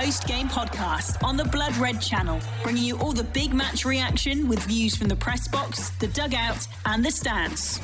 Post 0.00 0.28
game 0.28 0.46
podcast 0.46 1.20
on 1.24 1.36
the 1.36 1.44
Blood 1.46 1.76
Red 1.76 2.00
channel, 2.00 2.40
bringing 2.62 2.84
you 2.84 2.96
all 2.98 3.10
the 3.10 3.24
big 3.24 3.52
match 3.52 3.84
reaction 3.84 4.46
with 4.46 4.62
views 4.62 4.94
from 4.94 5.08
the 5.08 5.16
press 5.16 5.48
box, 5.48 5.90
the 5.98 6.06
dugout, 6.06 6.68
and 6.86 7.04
the 7.04 7.10
stands. 7.10 7.78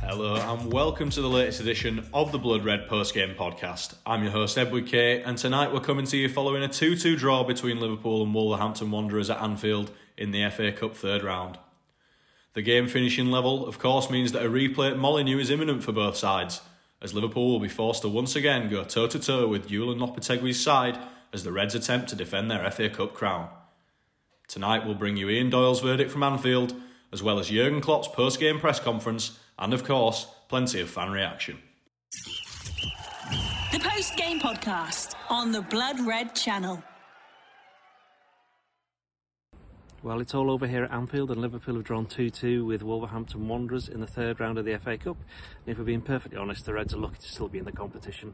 Hello 0.00 0.36
and 0.36 0.72
welcome 0.72 1.10
to 1.10 1.20
the 1.20 1.28
latest 1.28 1.60
edition 1.60 2.06
of 2.14 2.32
the 2.32 2.38
Blood 2.38 2.64
Red 2.64 2.88
Post 2.88 3.12
Game 3.12 3.34
Podcast. 3.34 3.94
I'm 4.06 4.22
your 4.22 4.32
host 4.32 4.56
Edward 4.56 4.86
Kay, 4.86 5.22
and 5.22 5.36
tonight 5.36 5.70
we're 5.70 5.80
coming 5.80 6.06
to 6.06 6.16
you 6.16 6.30
following 6.30 6.62
a 6.62 6.68
2 6.68 6.96
2 6.96 7.16
draw 7.16 7.44
between 7.44 7.78
Liverpool 7.78 8.22
and 8.22 8.32
Wolverhampton 8.32 8.90
Wanderers 8.90 9.28
at 9.28 9.42
Anfield 9.42 9.90
in 10.16 10.30
the 10.30 10.48
FA 10.48 10.72
Cup 10.72 10.96
third 10.96 11.22
round. 11.22 11.58
The 12.54 12.62
game 12.62 12.88
finishing 12.88 13.30
level, 13.30 13.66
of 13.66 13.78
course, 13.78 14.08
means 14.08 14.32
that 14.32 14.46
a 14.46 14.48
replay 14.48 14.92
at 14.92 14.98
Molineux 14.98 15.40
is 15.40 15.50
imminent 15.50 15.84
for 15.84 15.92
both 15.92 16.16
sides, 16.16 16.62
as 17.02 17.14
Liverpool 17.14 17.50
will 17.52 17.60
be 17.60 17.68
forced 17.68 18.02
to 18.02 18.08
once 18.08 18.36
again 18.36 18.68
go 18.68 18.84
toe 18.84 19.06
to 19.06 19.18
toe 19.18 19.48
with 19.48 19.68
Julian 19.68 19.98
Lopetegui's 19.98 20.60
side 20.60 20.98
as 21.32 21.44
the 21.44 21.52
Reds 21.52 21.74
attempt 21.74 22.08
to 22.08 22.16
defend 22.16 22.50
their 22.50 22.70
FA 22.70 22.90
Cup 22.90 23.14
crown. 23.14 23.48
Tonight 24.48 24.84
we'll 24.84 24.96
bring 24.96 25.16
you 25.16 25.28
Ian 25.28 25.48
Doyle's 25.50 25.80
verdict 25.80 26.10
from 26.10 26.22
Anfield, 26.22 26.74
as 27.12 27.22
well 27.22 27.38
as 27.38 27.48
Jurgen 27.48 27.80
Klopp's 27.80 28.08
post 28.08 28.40
game 28.40 28.58
press 28.58 28.80
conference, 28.80 29.38
and 29.58 29.72
of 29.72 29.84
course, 29.84 30.26
plenty 30.48 30.80
of 30.80 30.90
fan 30.90 31.10
reaction. 31.10 31.58
The 33.72 33.78
post 33.78 34.16
game 34.16 34.40
podcast 34.40 35.14
on 35.28 35.52
the 35.52 35.62
Blood 35.62 36.00
Red 36.00 36.34
channel. 36.34 36.82
Well, 40.02 40.22
it's 40.22 40.34
all 40.34 40.50
over 40.50 40.66
here 40.66 40.84
at 40.84 40.92
Anfield, 40.92 41.30
and 41.30 41.42
Liverpool 41.42 41.74
have 41.74 41.84
drawn 41.84 42.06
2 42.06 42.30
2 42.30 42.64
with 42.64 42.82
Wolverhampton 42.82 43.46
Wanderers 43.46 43.86
in 43.86 44.00
the 44.00 44.06
third 44.06 44.40
round 44.40 44.56
of 44.56 44.64
the 44.64 44.78
FA 44.78 44.96
Cup. 44.96 45.18
And 45.18 45.72
if 45.72 45.78
we're 45.78 45.84
being 45.84 46.00
perfectly 46.00 46.38
honest, 46.38 46.64
the 46.64 46.72
Reds 46.72 46.94
are 46.94 46.96
lucky 46.96 47.18
to 47.18 47.28
still 47.28 47.48
be 47.48 47.58
in 47.58 47.66
the 47.66 47.72
competition. 47.72 48.32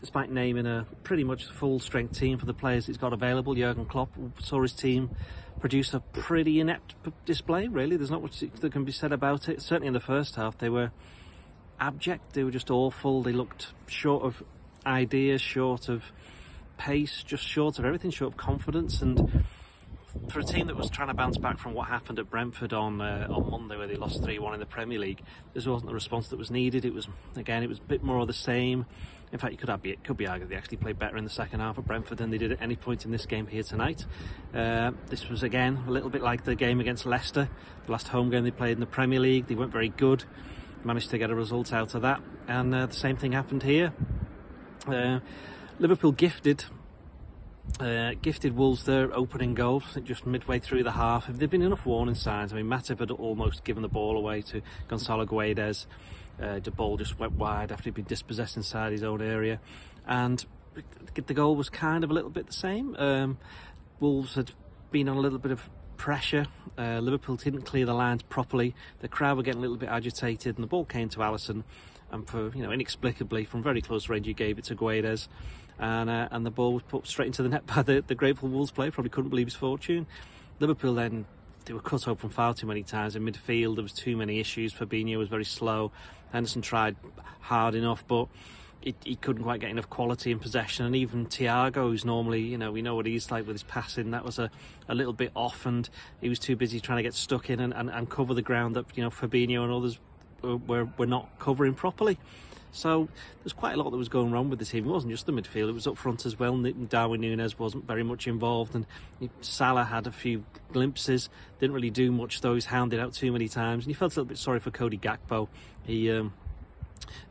Despite 0.00 0.30
naming 0.30 0.64
a 0.64 0.86
pretty 1.02 1.24
much 1.24 1.46
full 1.46 1.80
strength 1.80 2.16
team 2.16 2.38
for 2.38 2.46
the 2.46 2.54
players 2.54 2.86
he's 2.86 2.98
got 2.98 3.12
available, 3.12 3.56
Jurgen 3.56 3.86
Klopp 3.86 4.10
saw 4.38 4.62
his 4.62 4.72
team 4.72 5.10
produce 5.58 5.92
a 5.92 5.98
pretty 5.98 6.60
inept 6.60 6.94
display, 7.24 7.66
really. 7.66 7.96
There's 7.96 8.12
not 8.12 8.22
much 8.22 8.38
that 8.38 8.70
can 8.70 8.84
be 8.84 8.92
said 8.92 9.10
about 9.10 9.48
it. 9.48 9.60
Certainly 9.60 9.88
in 9.88 9.94
the 9.94 10.00
first 10.00 10.36
half, 10.36 10.56
they 10.58 10.68
were 10.68 10.92
abject, 11.80 12.34
they 12.34 12.44
were 12.44 12.52
just 12.52 12.70
awful, 12.70 13.24
they 13.24 13.32
looked 13.32 13.72
short 13.88 14.22
of 14.22 14.44
ideas, 14.86 15.40
short 15.40 15.88
of 15.88 16.12
pace, 16.76 17.24
just 17.24 17.42
short 17.42 17.80
of 17.80 17.84
everything, 17.84 18.12
short 18.12 18.34
of 18.34 18.36
confidence. 18.36 19.02
and 19.02 19.44
for 20.30 20.40
a 20.40 20.44
team 20.44 20.66
that 20.66 20.76
was 20.76 20.90
trying 20.90 21.08
to 21.08 21.14
bounce 21.14 21.38
back 21.38 21.58
from 21.58 21.74
what 21.74 21.88
happened 21.88 22.18
at 22.18 22.28
Brentford 22.28 22.72
on 22.72 23.00
uh, 23.00 23.26
on 23.30 23.50
Monday, 23.50 23.76
where 23.76 23.86
they 23.86 23.96
lost 23.96 24.22
three 24.22 24.38
one 24.38 24.54
in 24.54 24.60
the 24.60 24.66
Premier 24.66 24.98
League, 24.98 25.22
this 25.54 25.66
wasn't 25.66 25.88
the 25.88 25.94
response 25.94 26.28
that 26.28 26.38
was 26.38 26.50
needed. 26.50 26.84
It 26.84 26.92
was 26.92 27.08
again, 27.36 27.62
it 27.62 27.68
was 27.68 27.78
a 27.78 27.82
bit 27.82 28.02
more 28.02 28.18
of 28.18 28.26
the 28.26 28.32
same. 28.32 28.86
In 29.30 29.38
fact, 29.38 29.52
you 29.52 29.58
could 29.58 29.82
be, 29.82 29.90
it 29.90 30.04
could 30.04 30.16
be 30.16 30.26
argued 30.26 30.48
they 30.48 30.56
actually 30.56 30.78
played 30.78 30.98
better 30.98 31.18
in 31.18 31.24
the 31.24 31.30
second 31.30 31.60
half 31.60 31.76
at 31.76 31.86
Brentford 31.86 32.16
than 32.16 32.30
they 32.30 32.38
did 32.38 32.52
at 32.52 32.62
any 32.62 32.76
point 32.76 33.04
in 33.04 33.10
this 33.10 33.26
game 33.26 33.46
here 33.46 33.62
tonight. 33.62 34.06
Uh, 34.54 34.92
this 35.08 35.28
was 35.28 35.42
again 35.42 35.84
a 35.86 35.90
little 35.90 36.08
bit 36.08 36.22
like 36.22 36.44
the 36.44 36.54
game 36.54 36.80
against 36.80 37.04
Leicester, 37.04 37.48
the 37.84 37.92
last 37.92 38.08
home 38.08 38.30
game 38.30 38.44
they 38.44 38.50
played 38.50 38.72
in 38.72 38.80
the 38.80 38.86
Premier 38.86 39.20
League. 39.20 39.46
They 39.46 39.54
weren't 39.54 39.72
very 39.72 39.90
good, 39.90 40.24
managed 40.82 41.10
to 41.10 41.18
get 41.18 41.30
a 41.30 41.34
result 41.34 41.72
out 41.72 41.94
of 41.94 42.02
that, 42.02 42.22
and 42.46 42.74
uh, 42.74 42.86
the 42.86 42.94
same 42.94 43.16
thing 43.16 43.32
happened 43.32 43.62
here. 43.62 43.92
Uh, 44.86 45.20
Liverpool 45.78 46.12
gifted 46.12 46.64
uh, 47.80 48.14
gifted 48.20 48.56
Wolves 48.56 48.84
their 48.84 49.14
opening 49.14 49.54
goal 49.54 49.82
just 50.02 50.26
midway 50.26 50.58
through 50.58 50.82
the 50.82 50.92
half. 50.92 51.26
Have 51.26 51.38
There've 51.38 51.50
been 51.50 51.62
enough 51.62 51.86
warning 51.86 52.14
signs. 52.14 52.52
I 52.52 52.56
mean, 52.56 52.66
Matip 52.66 52.98
had 52.98 53.10
almost 53.10 53.64
given 53.64 53.82
the 53.82 53.88
ball 53.88 54.16
away 54.16 54.42
to 54.42 54.62
Gonzalo 54.88 55.26
Guedes. 55.26 55.86
Uh, 56.40 56.58
the 56.60 56.70
ball 56.70 56.96
just 56.96 57.18
went 57.18 57.32
wide 57.32 57.72
after 57.72 57.84
he'd 57.84 57.94
been 57.94 58.04
dispossessed 58.04 58.56
inside 58.56 58.92
his 58.92 59.02
own 59.02 59.20
area, 59.20 59.60
and 60.06 60.44
the 61.26 61.34
goal 61.34 61.56
was 61.56 61.68
kind 61.68 62.04
of 62.04 62.10
a 62.10 62.14
little 62.14 62.30
bit 62.30 62.46
the 62.46 62.52
same. 62.52 62.94
Um, 62.96 63.38
Wolves 64.00 64.34
had 64.34 64.52
been 64.90 65.08
on 65.08 65.16
a 65.16 65.20
little 65.20 65.38
bit 65.38 65.50
of 65.50 65.68
pressure. 65.96 66.46
Uh, 66.78 67.00
Liverpool 67.00 67.36
didn't 67.36 67.62
clear 67.62 67.84
the 67.84 67.94
lines 67.94 68.22
properly. 68.22 68.74
The 69.00 69.08
crowd 69.08 69.36
were 69.36 69.42
getting 69.42 69.58
a 69.58 69.62
little 69.62 69.76
bit 69.76 69.88
agitated, 69.88 70.56
and 70.56 70.62
the 70.62 70.68
ball 70.68 70.84
came 70.84 71.08
to 71.10 71.18
Alisson. 71.18 71.64
And 72.10 72.26
for 72.26 72.50
you 72.54 72.62
know, 72.62 72.70
inexplicably, 72.70 73.44
from 73.44 73.62
very 73.62 73.82
close 73.82 74.08
range, 74.08 74.26
he 74.26 74.32
gave 74.32 74.58
it 74.58 74.64
to 74.66 74.76
Guedes, 74.76 75.28
and 75.78 76.10
uh, 76.10 76.28
and 76.30 76.44
the 76.44 76.50
ball 76.50 76.74
was 76.74 76.82
put 76.82 77.06
straight 77.06 77.26
into 77.26 77.42
the 77.42 77.48
net 77.48 77.66
by 77.74 77.82
the, 77.82 78.02
the 78.06 78.14
grateful 78.14 78.48
Wolves 78.48 78.70
player. 78.70 78.90
Probably 78.90 79.10
couldn't 79.10 79.30
believe 79.30 79.46
his 79.46 79.56
fortune. 79.56 80.06
Liverpool 80.60 80.94
then 80.94 81.26
they 81.64 81.74
were 81.74 81.80
cut 81.80 82.08
open 82.08 82.30
far 82.30 82.54
too 82.54 82.66
many 82.66 82.82
times 82.82 83.14
in 83.14 83.24
midfield. 83.24 83.76
There 83.76 83.82
was 83.82 83.92
too 83.92 84.16
many 84.16 84.40
issues. 84.40 84.72
Fabinho 84.72 85.18
was 85.18 85.28
very 85.28 85.44
slow. 85.44 85.92
Henderson 86.32 86.62
tried 86.62 86.96
hard 87.40 87.74
enough, 87.74 88.04
but 88.06 88.28
he, 88.80 89.16
couldn't 89.16 89.42
quite 89.42 89.60
get 89.60 89.70
enough 89.70 89.90
quality 89.90 90.30
in 90.30 90.38
possession. 90.38 90.86
And 90.86 90.96
even 90.96 91.26
Thiago, 91.26 91.88
who's 91.88 92.04
normally, 92.04 92.40
you 92.40 92.56
know, 92.56 92.72
we 92.72 92.80
know 92.80 92.94
what 92.94 93.06
he's 93.06 93.30
like 93.30 93.46
with 93.46 93.54
his 93.54 93.62
passing, 93.62 94.12
that 94.12 94.24
was 94.24 94.38
a, 94.38 94.50
a 94.88 94.94
little 94.94 95.12
bit 95.12 95.30
off, 95.34 95.66
and 95.66 95.88
he 96.20 96.28
was 96.28 96.38
too 96.38 96.56
busy 96.56 96.80
trying 96.80 96.98
to 96.98 97.02
get 97.02 97.14
stuck 97.14 97.50
in 97.50 97.60
and, 97.60 97.74
and, 97.74 97.90
and 97.90 98.08
cover 98.08 98.34
the 98.34 98.42
ground 98.42 98.76
that 98.76 98.86
you 98.96 99.02
know 99.02 99.10
Fabinho 99.10 99.62
and 99.62 99.72
others 99.72 99.98
were, 100.42 100.88
were 100.96 101.06
not 101.06 101.38
covering 101.38 101.74
properly. 101.74 102.18
So 102.72 103.08
there's 103.42 103.52
quite 103.52 103.74
a 103.74 103.76
lot 103.76 103.90
that 103.90 103.96
was 103.96 104.08
going 104.08 104.30
wrong 104.30 104.50
with 104.50 104.58
the 104.58 104.64
team. 104.64 104.84
It 104.86 104.90
wasn't 104.90 105.12
just 105.12 105.26
the 105.26 105.32
midfield; 105.32 105.68
it 105.68 105.72
was 105.72 105.86
up 105.86 105.96
front 105.96 106.26
as 106.26 106.38
well. 106.38 106.56
Darwin 106.56 107.20
Nunez 107.20 107.58
wasn't 107.58 107.86
very 107.86 108.02
much 108.02 108.26
involved, 108.26 108.74
and 108.74 108.86
Salah 109.40 109.84
had 109.84 110.06
a 110.06 110.12
few 110.12 110.44
glimpses. 110.72 111.28
Didn't 111.58 111.74
really 111.74 111.90
do 111.90 112.12
much 112.12 112.40
though. 112.40 112.54
He's 112.54 112.66
hounded 112.66 113.00
out 113.00 113.14
too 113.14 113.32
many 113.32 113.48
times, 113.48 113.84
and 113.84 113.90
you 113.90 113.94
felt 113.94 114.12
a 114.12 114.20
little 114.20 114.28
bit 114.28 114.38
sorry 114.38 114.60
for 114.60 114.70
Cody 114.70 114.98
Gakpo. 114.98 115.48
He 115.84 116.10
um, 116.10 116.32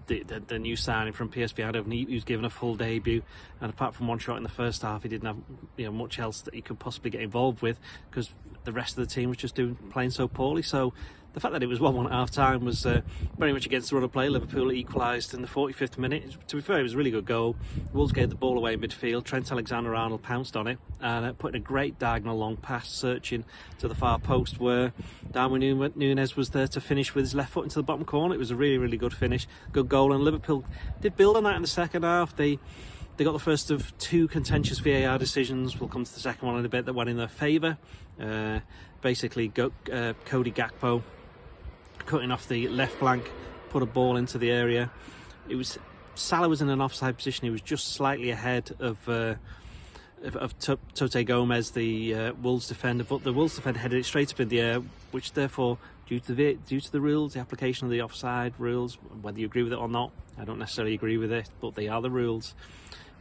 the, 0.07 0.23
the, 0.23 0.39
the 0.39 0.59
new 0.59 0.75
signing 0.75 1.13
from 1.13 1.29
PSV 1.29 1.71
Eindhoven, 1.71 1.91
he, 1.91 2.05
he 2.05 2.13
was 2.13 2.23
given 2.23 2.45
a 2.45 2.49
full 2.49 2.75
debut, 2.75 3.21
and 3.61 3.69
apart 3.69 3.93
from 3.93 4.07
one 4.07 4.19
shot 4.19 4.37
in 4.37 4.43
the 4.43 4.49
first 4.49 4.81
half, 4.81 5.03
he 5.03 5.09
didn't 5.09 5.27
have 5.27 5.37
you 5.75 5.85
know 5.85 5.91
much 5.91 6.19
else 6.19 6.41
that 6.41 6.53
he 6.53 6.61
could 6.61 6.79
possibly 6.79 7.11
get 7.11 7.21
involved 7.21 7.61
with 7.61 7.79
because 8.09 8.31
the 8.63 8.71
rest 8.71 8.97
of 8.97 9.07
the 9.07 9.13
team 9.13 9.29
was 9.29 9.37
just 9.37 9.55
doing 9.55 9.75
playing 9.89 10.09
so 10.09 10.27
poorly. 10.27 10.61
So 10.61 10.93
the 11.37 11.41
fact 11.41 11.53
that 11.53 11.61
it 11.61 11.67
was 11.67 11.79
1 11.79 11.95
1 11.95 12.07
at 12.07 12.11
half 12.11 12.31
time 12.31 12.65
was 12.65 12.83
uh, 12.83 12.99
very 13.37 13.53
much 13.53 13.67
against 13.67 13.91
the 13.91 13.95
run 13.95 14.03
of 14.03 14.11
play. 14.11 14.27
Liverpool 14.27 14.71
equalised 14.71 15.35
in 15.35 15.43
the 15.43 15.47
45th 15.47 15.95
minute. 15.95 16.35
To 16.47 16.55
be 16.55 16.63
fair, 16.63 16.79
it 16.79 16.81
was 16.81 16.95
a 16.95 16.97
really 16.97 17.11
good 17.11 17.25
goal. 17.25 17.55
Wolves 17.93 18.11
gave 18.11 18.29
the 18.31 18.35
ball 18.35 18.57
away 18.57 18.73
in 18.73 18.81
midfield. 18.81 19.23
Trent 19.23 19.51
Alexander 19.51 19.93
Arnold 19.93 20.23
pounced 20.23 20.57
on 20.57 20.65
it 20.65 20.79
and 20.99 21.27
uh, 21.27 21.33
put 21.33 21.53
in 21.53 21.61
a 21.61 21.63
great 21.63 21.99
diagonal 21.99 22.39
long 22.39 22.57
pass, 22.57 22.89
searching 22.89 23.45
to 23.77 23.87
the 23.87 23.93
far 23.93 24.17
post 24.17 24.59
where 24.59 24.93
Darwin 25.31 25.91
Nunez 25.95 26.35
was 26.35 26.49
there 26.49 26.67
to 26.69 26.81
finish 26.81 27.13
with 27.13 27.25
his 27.25 27.35
left 27.35 27.51
foot 27.51 27.65
into 27.65 27.77
the 27.77 27.83
bottom 27.83 28.03
corner. 28.03 28.33
It 28.33 28.39
was 28.39 28.49
a 28.49 28.55
really, 28.55 28.79
really 28.79 28.97
good 28.97 29.13
finish, 29.13 29.47
good 29.71 29.87
goal. 29.87 30.13
And 30.13 30.23
Liverpool 30.23 30.65
did 31.01 31.15
build 31.15 31.37
on 31.37 31.43
that 31.43 31.55
in 31.55 31.61
the 31.61 31.67
second 31.67 32.01
half. 32.01 32.35
They 32.35 32.57
they 33.17 33.23
got 33.23 33.33
the 33.33 33.39
first 33.39 33.69
of 33.69 33.95
two 33.99 34.27
contentious 34.27 34.79
VAR 34.79 35.19
decisions. 35.19 35.79
We'll 35.79 35.89
come 35.89 36.03
to 36.03 36.11
the 36.11 36.19
second 36.19 36.47
one 36.47 36.57
in 36.57 36.65
a 36.65 36.69
bit 36.69 36.85
that 36.85 36.93
went 36.93 37.11
in 37.11 37.17
their 37.17 37.27
favour. 37.27 37.77
Uh, 38.19 38.61
basically, 39.01 39.49
go, 39.49 39.71
uh, 39.93 40.13
Cody 40.25 40.51
Gakpo 40.51 41.03
cutting 42.07 42.31
off 42.31 42.47
the 42.47 42.67
left 42.69 42.95
flank, 42.95 43.31
put 43.69 43.83
a 43.83 43.85
ball 43.85 44.17
into 44.17 44.39
the 44.39 44.49
area. 44.49 44.89
It 45.47 45.55
was 45.55 45.77
Salah 46.15 46.49
was 46.49 46.61
in 46.61 46.69
an 46.69 46.81
offside 46.81 47.15
position. 47.15 47.45
He 47.45 47.51
was 47.51 47.61
just 47.61 47.93
slightly 47.93 48.31
ahead 48.31 48.71
of. 48.79 49.07
Uh, 49.07 49.35
of, 50.23 50.35
of 50.35 50.57
Toti 50.57 51.23
Gomes, 51.23 51.71
the 51.71 52.15
uh, 52.15 52.33
Wolves 52.41 52.67
defender, 52.67 53.03
but 53.03 53.23
the 53.23 53.31
Wolves 53.31 53.55
defender 53.55 53.79
headed 53.79 53.99
it 53.99 54.03
straight 54.03 54.33
up 54.33 54.39
in 54.39 54.49
the 54.49 54.59
air, 54.59 54.81
which 55.11 55.33
therefore, 55.33 55.77
due 56.07 56.19
to 56.21 56.33
the 56.33 56.55
due 56.67 56.79
to 56.79 56.91
the 56.91 56.99
rules, 56.99 57.33
the 57.33 57.39
application 57.39 57.85
of 57.85 57.91
the 57.91 58.01
offside 58.01 58.55
rules, 58.57 58.97
whether 59.21 59.39
you 59.39 59.45
agree 59.45 59.61
with 59.61 59.73
it 59.73 59.77
or 59.77 59.87
not, 59.87 60.11
I 60.37 60.43
don't 60.43 60.57
necessarily 60.57 60.95
agree 60.95 61.17
with 61.17 61.31
it, 61.31 61.49
but 61.61 61.75
they 61.75 61.87
are 61.87 62.01
the 62.01 62.09
rules. 62.09 62.55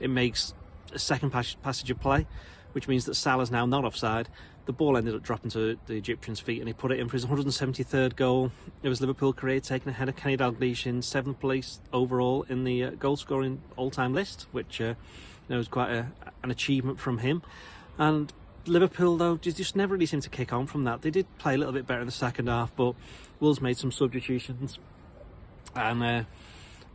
It 0.01 0.09
makes 0.09 0.55
a 0.93 0.99
second 0.99 1.31
pas- 1.31 1.57
passage 1.63 1.91
of 1.91 2.01
play, 2.01 2.27
which 2.77 2.89
means 2.89 3.07
that 3.07 3.15
Salah's 3.15 3.51
now 3.51 3.65
not 3.65 3.87
offside. 3.87 4.29
The 4.67 4.73
ball 4.75 4.99
ended 4.99 5.15
up 5.15 5.23
dropping 5.23 5.51
to 5.53 5.79
the 5.87 5.95
Egyptian's 5.95 6.41
feet, 6.41 6.59
and 6.59 6.69
he 6.69 6.75
put 6.75 6.93
it 6.93 7.01
in 7.01 7.09
for 7.09 7.15
his 7.15 7.25
173rd 7.25 8.17
goal 8.17 8.53
of 8.85 8.91
his 8.91 9.01
Liverpool 9.01 9.33
career, 9.33 9.61
taking 9.61 9.89
ahead 9.89 10.11
of 10.11 10.17
Kenny 10.17 10.37
Dalglish 10.37 10.85
in 10.85 11.01
seventh 11.01 11.41
place 11.41 11.81
overall 11.91 12.45
in 12.51 12.65
the 12.65 12.85
uh, 12.85 12.91
goal-scoring 12.91 13.63
all-time 13.77 14.13
list, 14.13 14.47
which 14.53 14.79
uh, 14.83 14.89
you 14.89 14.95
know, 15.49 15.57
was 15.57 15.69
quite 15.69 15.91
a, 15.91 16.13
an 16.43 16.51
achievement 16.51 17.01
from 17.01 17.17
him. 17.17 17.41
And 17.97 18.31
Liverpool, 18.67 19.17
though, 19.17 19.39
just, 19.39 19.57
just 19.57 19.75
never 19.75 19.95
really 19.95 20.05
seemed 20.05 20.25
to 20.25 20.29
kick 20.29 20.53
on 20.53 20.67
from 20.67 20.83
that. 20.83 21.01
They 21.01 21.11
did 21.11 21.27
play 21.39 21.55
a 21.55 21.57
little 21.57 21.73
bit 21.73 21.87
better 21.87 22.01
in 22.01 22.07
the 22.07 22.13
second 22.13 22.49
half, 22.49 22.77
but 22.77 22.95
Wolves 23.41 23.63
made 23.63 23.79
some 23.79 23.91
substitutions, 23.91 24.79
and 25.75 26.03
uh, 26.03 26.25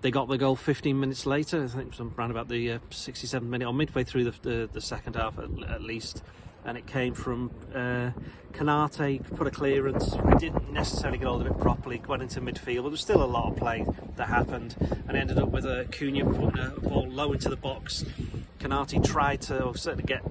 they 0.01 0.11
got 0.11 0.27
the 0.27 0.37
goal 0.37 0.55
15 0.55 0.99
minutes 0.99 1.25
later. 1.25 1.63
I 1.63 1.67
think 1.67 1.93
it 1.93 1.99
was 1.99 2.11
around 2.17 2.31
about 2.31 2.47
the 2.47 2.73
uh, 2.73 2.79
67th 2.89 3.43
minute 3.43 3.67
or 3.67 3.73
midway 3.73 4.03
through 4.03 4.25
the, 4.25 4.33
the, 4.41 4.69
the 4.71 4.81
second 4.81 5.15
half 5.15 5.37
at, 5.37 5.49
at, 5.69 5.81
least. 5.81 6.23
And 6.65 6.77
it 6.77 6.85
came 6.85 7.13
from 7.13 7.51
uh, 7.73 8.11
Konaté, 8.53 9.23
put 9.35 9.47
a 9.47 9.51
clearance. 9.51 10.15
We 10.15 10.35
didn't 10.35 10.71
necessarily 10.71 11.17
get 11.17 11.27
hold 11.27 11.41
of 11.41 11.47
it 11.47 11.59
properly, 11.59 12.01
went 12.07 12.21
into 12.21 12.41
midfield, 12.41 12.77
but 12.77 12.83
there 12.83 12.91
was 12.91 13.01
still 13.01 13.23
a 13.23 13.25
lot 13.25 13.51
of 13.51 13.57
play 13.57 13.85
that 14.15 14.27
happened 14.27 14.75
and 15.07 15.17
ended 15.17 15.39
up 15.39 15.49
with 15.49 15.65
a 15.65 15.87
Cunha 15.91 16.23
putting 16.23 16.59
a 16.59 16.79
ball 16.79 17.07
low 17.09 17.33
into 17.33 17.49
the 17.49 17.55
box. 17.55 18.05
Konaté 18.59 19.03
tried 19.03 19.41
to 19.41 19.73
certainly 19.75 20.03
get 20.03 20.21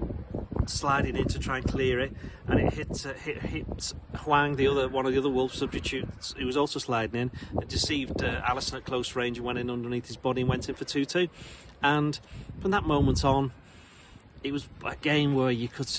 sliding 0.67 1.15
in 1.15 1.27
to 1.27 1.39
try 1.39 1.57
and 1.57 1.67
clear 1.67 1.99
it, 1.99 2.13
and 2.47 2.59
it 2.59 2.73
hit 2.73 3.05
uh, 3.05 3.13
hit, 3.13 3.37
hit 3.41 3.93
Hwang, 4.17 4.55
the 4.55 4.67
other 4.67 4.87
one 4.87 5.05
of 5.05 5.13
the 5.13 5.19
other 5.19 5.29
wolf 5.29 5.53
substitutes, 5.53 6.33
who 6.37 6.45
was 6.45 6.57
also 6.57 6.79
sliding 6.79 7.21
in. 7.21 7.31
It 7.61 7.67
deceived 7.67 8.23
uh, 8.23 8.41
Alisson 8.41 8.75
at 8.75 8.85
close 8.85 9.15
range 9.15 9.37
and 9.37 9.45
went 9.45 9.59
in 9.59 9.69
underneath 9.69 10.07
his 10.07 10.17
body 10.17 10.41
and 10.41 10.49
went 10.49 10.69
in 10.69 10.75
for 10.75 10.85
two 10.85 11.05
two. 11.05 11.27
And 11.83 12.19
from 12.59 12.71
that 12.71 12.83
moment 12.83 13.25
on, 13.25 13.51
it 14.43 14.51
was 14.51 14.67
a 14.85 14.95
game 14.95 15.35
where 15.35 15.51
you 15.51 15.67
could. 15.67 15.89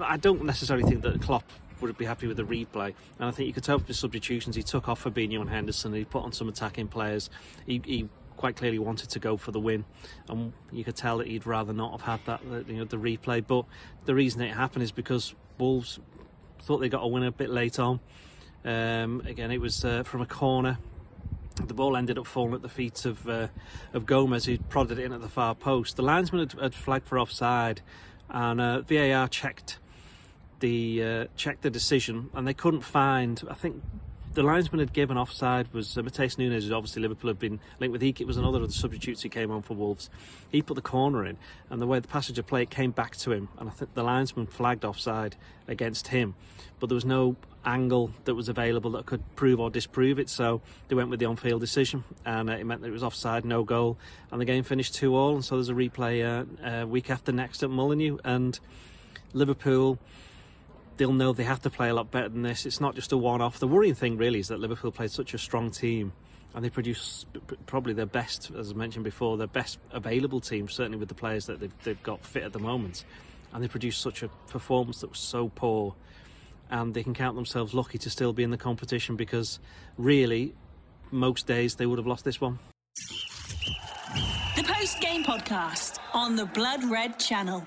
I 0.00 0.16
don't 0.16 0.44
necessarily 0.44 0.88
think 0.88 1.02
that 1.02 1.20
Klopp 1.20 1.44
would 1.80 1.96
be 1.96 2.04
happy 2.04 2.26
with 2.26 2.36
the 2.36 2.44
replay. 2.44 2.94
And 3.18 3.28
I 3.28 3.30
think 3.30 3.46
you 3.46 3.52
could 3.52 3.64
tell 3.64 3.78
from 3.78 3.86
the 3.86 3.94
substitutions 3.94 4.56
he 4.56 4.62
took 4.62 4.88
off 4.88 5.04
Fabinho 5.04 5.40
and 5.40 5.50
Henderson. 5.50 5.92
He 5.92 6.04
put 6.04 6.22
on 6.22 6.32
some 6.32 6.48
attacking 6.48 6.88
players. 6.88 7.30
He, 7.66 7.80
he 7.84 8.08
quite 8.40 8.56
clearly 8.56 8.78
wanted 8.78 9.10
to 9.10 9.18
go 9.18 9.36
for 9.36 9.52
the 9.52 9.60
win, 9.60 9.84
and 10.26 10.54
you 10.72 10.82
could 10.82 10.96
tell 10.96 11.18
that 11.18 11.26
he'd 11.26 11.46
rather 11.46 11.74
not 11.74 11.92
have 11.92 12.00
had 12.00 12.24
that, 12.24 12.66
you 12.66 12.78
know, 12.78 12.84
the 12.84 12.96
replay. 12.96 13.46
But 13.46 13.66
the 14.06 14.14
reason 14.14 14.40
it 14.40 14.54
happened 14.54 14.82
is 14.82 14.92
because 14.92 15.34
Wolves 15.58 16.00
thought 16.62 16.78
they 16.78 16.88
got 16.88 17.02
a 17.02 17.06
win 17.06 17.22
a 17.22 17.30
bit 17.30 17.50
late 17.50 17.78
on. 17.78 18.00
Um, 18.64 19.20
again, 19.26 19.50
it 19.50 19.60
was 19.60 19.84
uh, 19.84 20.04
from 20.04 20.22
a 20.22 20.26
corner. 20.26 20.78
The 21.62 21.74
ball 21.74 21.98
ended 21.98 22.16
up 22.16 22.26
falling 22.26 22.54
at 22.54 22.62
the 22.62 22.70
feet 22.70 23.04
of 23.04 23.28
uh, 23.28 23.48
of 23.92 24.06
Gomes, 24.06 24.46
who 24.46 24.56
prodded 24.56 24.98
it 24.98 25.04
in 25.04 25.12
at 25.12 25.20
the 25.20 25.28
far 25.28 25.54
post. 25.54 25.96
The 25.96 26.02
linesman 26.02 26.48
had, 26.48 26.58
had 26.58 26.74
flagged 26.74 27.06
for 27.06 27.18
offside, 27.18 27.82
and 28.30 28.58
uh, 28.58 28.80
VAR 28.80 29.28
checked 29.28 29.78
the 30.60 31.04
uh, 31.04 31.24
checked 31.36 31.60
the 31.60 31.70
decision, 31.70 32.30
and 32.32 32.48
they 32.48 32.54
couldn't 32.54 32.80
find. 32.80 33.42
I 33.50 33.54
think 33.54 33.82
the 34.32 34.42
linesman 34.42 34.78
had 34.78 34.92
given 34.92 35.18
offside 35.18 35.72
was 35.72 35.98
uh, 35.98 36.02
Matheus 36.02 36.38
Nunes, 36.38 36.70
obviously 36.70 37.02
Liverpool 37.02 37.30
have 37.30 37.38
been 37.38 37.58
linked 37.80 37.92
with. 37.92 38.02
He 38.02 38.14
it 38.18 38.26
was 38.26 38.36
another 38.36 38.62
of 38.62 38.68
the 38.68 38.74
substitutes 38.74 39.22
who 39.22 39.28
came 39.28 39.50
on 39.50 39.62
for 39.62 39.74
Wolves. 39.74 40.08
He 40.50 40.62
put 40.62 40.74
the 40.74 40.82
corner 40.82 41.26
in, 41.26 41.36
and 41.68 41.82
the 41.82 41.86
way 41.86 41.98
the 41.98 42.08
passage 42.08 42.38
of 42.38 42.46
play 42.46 42.66
came 42.66 42.92
back 42.92 43.16
to 43.16 43.32
him, 43.32 43.48
and 43.58 43.68
I 43.68 43.72
think 43.72 43.94
the 43.94 44.04
linesman 44.04 44.46
flagged 44.46 44.84
offside 44.84 45.36
against 45.66 46.08
him, 46.08 46.34
but 46.78 46.88
there 46.88 46.94
was 46.94 47.04
no 47.04 47.36
angle 47.64 48.10
that 48.24 48.34
was 48.34 48.48
available 48.48 48.90
that 48.92 49.04
could 49.04 49.22
prove 49.36 49.60
or 49.60 49.68
disprove 49.70 50.18
it. 50.18 50.30
So 50.30 50.62
they 50.88 50.94
went 50.94 51.10
with 51.10 51.20
the 51.20 51.26
on-field 51.26 51.60
decision, 51.60 52.04
and 52.24 52.48
uh, 52.48 52.54
it 52.54 52.64
meant 52.64 52.80
that 52.82 52.88
it 52.88 52.92
was 52.92 53.02
offside, 53.02 53.44
no 53.44 53.64
goal, 53.64 53.98
and 54.30 54.40
the 54.40 54.44
game 54.44 54.64
finished 54.64 54.94
two-all. 54.94 55.34
And 55.34 55.44
so 55.44 55.56
there's 55.56 55.68
a 55.68 55.74
replay 55.74 56.24
uh, 56.24 56.66
uh, 56.66 56.86
week 56.86 57.10
after 57.10 57.32
next 57.32 57.62
at 57.62 57.70
Molineux, 57.70 58.18
and 58.24 58.58
Liverpool 59.32 59.98
they'll 61.00 61.14
know 61.14 61.32
they 61.32 61.44
have 61.44 61.62
to 61.62 61.70
play 61.70 61.88
a 61.88 61.94
lot 61.94 62.10
better 62.10 62.28
than 62.28 62.42
this. 62.42 62.66
It's 62.66 62.78
not 62.78 62.94
just 62.94 63.10
a 63.10 63.16
one 63.16 63.40
off. 63.40 63.58
The 63.58 63.66
worrying 63.66 63.94
thing, 63.94 64.18
really, 64.18 64.38
is 64.38 64.48
that 64.48 64.60
Liverpool 64.60 64.92
played 64.92 65.10
such 65.10 65.32
a 65.32 65.38
strong 65.38 65.70
team 65.70 66.12
and 66.54 66.62
they 66.62 66.68
produce 66.68 67.24
probably 67.64 67.94
their 67.94 68.04
best, 68.04 68.50
as 68.50 68.72
I 68.72 68.74
mentioned 68.74 69.04
before, 69.04 69.38
their 69.38 69.46
best 69.46 69.78
available 69.92 70.40
team, 70.40 70.68
certainly 70.68 70.98
with 70.98 71.08
the 71.08 71.14
players 71.14 71.46
that 71.46 71.58
they've, 71.58 71.72
they've 71.84 72.02
got 72.02 72.22
fit 72.22 72.42
at 72.42 72.52
the 72.52 72.58
moment. 72.58 73.06
And 73.54 73.64
they 73.64 73.68
produced 73.68 74.02
such 74.02 74.22
a 74.22 74.28
performance 74.48 75.00
that 75.00 75.08
was 75.08 75.20
so 75.20 75.48
poor. 75.48 75.94
And 76.70 76.92
they 76.92 77.02
can 77.02 77.14
count 77.14 77.34
themselves 77.34 77.72
lucky 77.72 77.96
to 77.96 78.10
still 78.10 78.34
be 78.34 78.42
in 78.42 78.50
the 78.50 78.58
competition 78.58 79.16
because 79.16 79.58
really, 79.96 80.52
most 81.10 81.46
days 81.46 81.76
they 81.76 81.86
would 81.86 81.98
have 81.98 82.06
lost 82.06 82.26
this 82.26 82.42
one. 82.42 82.58
The 84.54 84.64
post 84.64 85.00
game 85.00 85.24
podcast 85.24 85.98
on 86.12 86.36
the 86.36 86.44
Blood 86.44 86.84
Red 86.90 87.18
channel. 87.18 87.66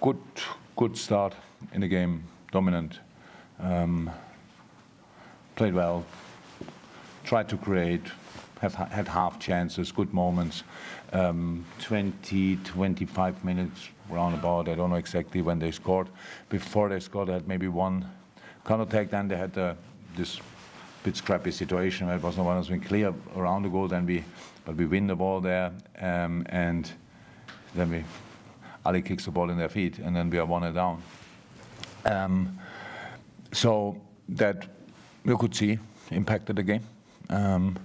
Good 0.00 0.18
good 0.76 0.96
start 0.96 1.34
in 1.72 1.80
the 1.80 1.88
game, 1.88 2.22
dominant, 2.52 3.00
um, 3.58 4.10
played 5.54 5.74
well, 5.74 6.04
tried 7.24 7.48
to 7.48 7.56
create, 7.56 8.02
have, 8.60 8.74
had 8.74 9.08
half 9.08 9.40
chances, 9.40 9.90
good 9.90 10.12
moments. 10.12 10.62
Um, 11.12 11.64
20, 11.80 12.56
25 12.56 13.44
minutes 13.44 13.88
roundabout. 14.10 14.68
I 14.68 14.74
don't 14.74 14.90
know 14.90 14.96
exactly 14.96 15.40
when 15.40 15.58
they 15.58 15.70
scored. 15.70 16.08
Before 16.50 16.88
they 16.88 17.00
scored, 17.00 17.28
they 17.28 17.32
had 17.32 17.48
maybe 17.48 17.68
one 17.68 18.06
counter 18.64 18.84
attack. 18.84 19.10
Then 19.10 19.28
they 19.28 19.36
had 19.36 19.56
uh, 19.56 19.74
this 20.14 20.40
bit 21.02 21.16
scrappy 21.16 21.52
situation 21.52 22.06
where 22.06 22.16
it 22.16 22.22
was 22.22 22.36
no 22.36 22.42
one 22.42 22.56
has 22.56 22.68
been 22.68 22.80
clear 22.80 23.14
around 23.34 23.62
the 23.62 23.68
goal. 23.68 23.88
Then 23.88 24.04
we, 24.04 24.24
but 24.64 24.76
we 24.76 24.84
win 24.84 25.06
the 25.06 25.16
ball 25.16 25.40
there, 25.40 25.72
um, 26.00 26.44
and 26.50 26.90
then 27.74 27.90
we 27.90 28.04
Ali 28.86 29.02
kicks 29.02 29.24
the 29.24 29.30
ball 29.30 29.50
in 29.50 29.58
their 29.58 29.68
feet, 29.68 29.98
and 29.98 30.14
then 30.14 30.30
we 30.30 30.38
are 30.38 30.46
one 30.46 30.64
and 30.64 30.74
down. 30.74 31.02
Um, 32.04 32.58
so 33.52 34.00
that 34.28 34.66
you 35.24 35.36
could 35.36 35.54
see 35.54 35.78
impacted 36.10 36.56
the 36.56 36.62
game. 36.62 36.82
Um, 37.30 37.76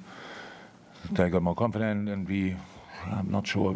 they 1.12 1.30
got 1.30 1.42
more 1.42 1.56
confident, 1.56 2.10
and 2.10 2.28
we. 2.28 2.56
I'm 3.10 3.30
not 3.32 3.48
sure. 3.48 3.76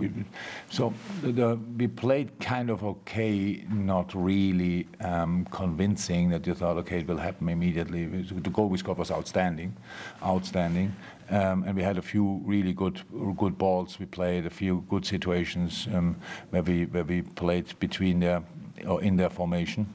So 0.69 0.93
the, 1.21 1.31
the, 1.31 1.59
we 1.77 1.87
played 1.87 2.39
kind 2.39 2.69
of 2.69 2.83
okay, 2.83 3.63
not 3.69 4.13
really 4.13 4.87
um, 5.01 5.45
convincing 5.51 6.29
that 6.29 6.45
you 6.45 6.53
thought, 6.53 6.77
okay, 6.77 6.99
it 6.99 7.07
will 7.07 7.17
happen 7.17 7.49
immediately. 7.49 8.05
The 8.05 8.49
goal 8.49 8.69
we 8.69 8.77
scored 8.77 8.97
was 8.97 9.11
outstanding, 9.11 9.75
outstanding, 10.23 10.95
um, 11.29 11.63
and 11.63 11.75
we 11.75 11.81
had 11.81 11.97
a 11.97 12.01
few 12.01 12.41
really 12.45 12.73
good 12.73 13.01
good 13.37 13.57
balls. 13.57 13.99
We 13.99 14.05
played 14.05 14.45
a 14.45 14.49
few 14.49 14.83
good 14.89 15.05
situations 15.05 15.87
um, 15.93 16.15
where 16.51 16.63
we 16.63 16.85
where 16.85 17.03
we 17.03 17.21
played 17.21 17.77
between 17.79 18.19
their 18.19 18.43
or 18.87 19.01
in 19.01 19.17
their 19.17 19.29
formation. 19.29 19.87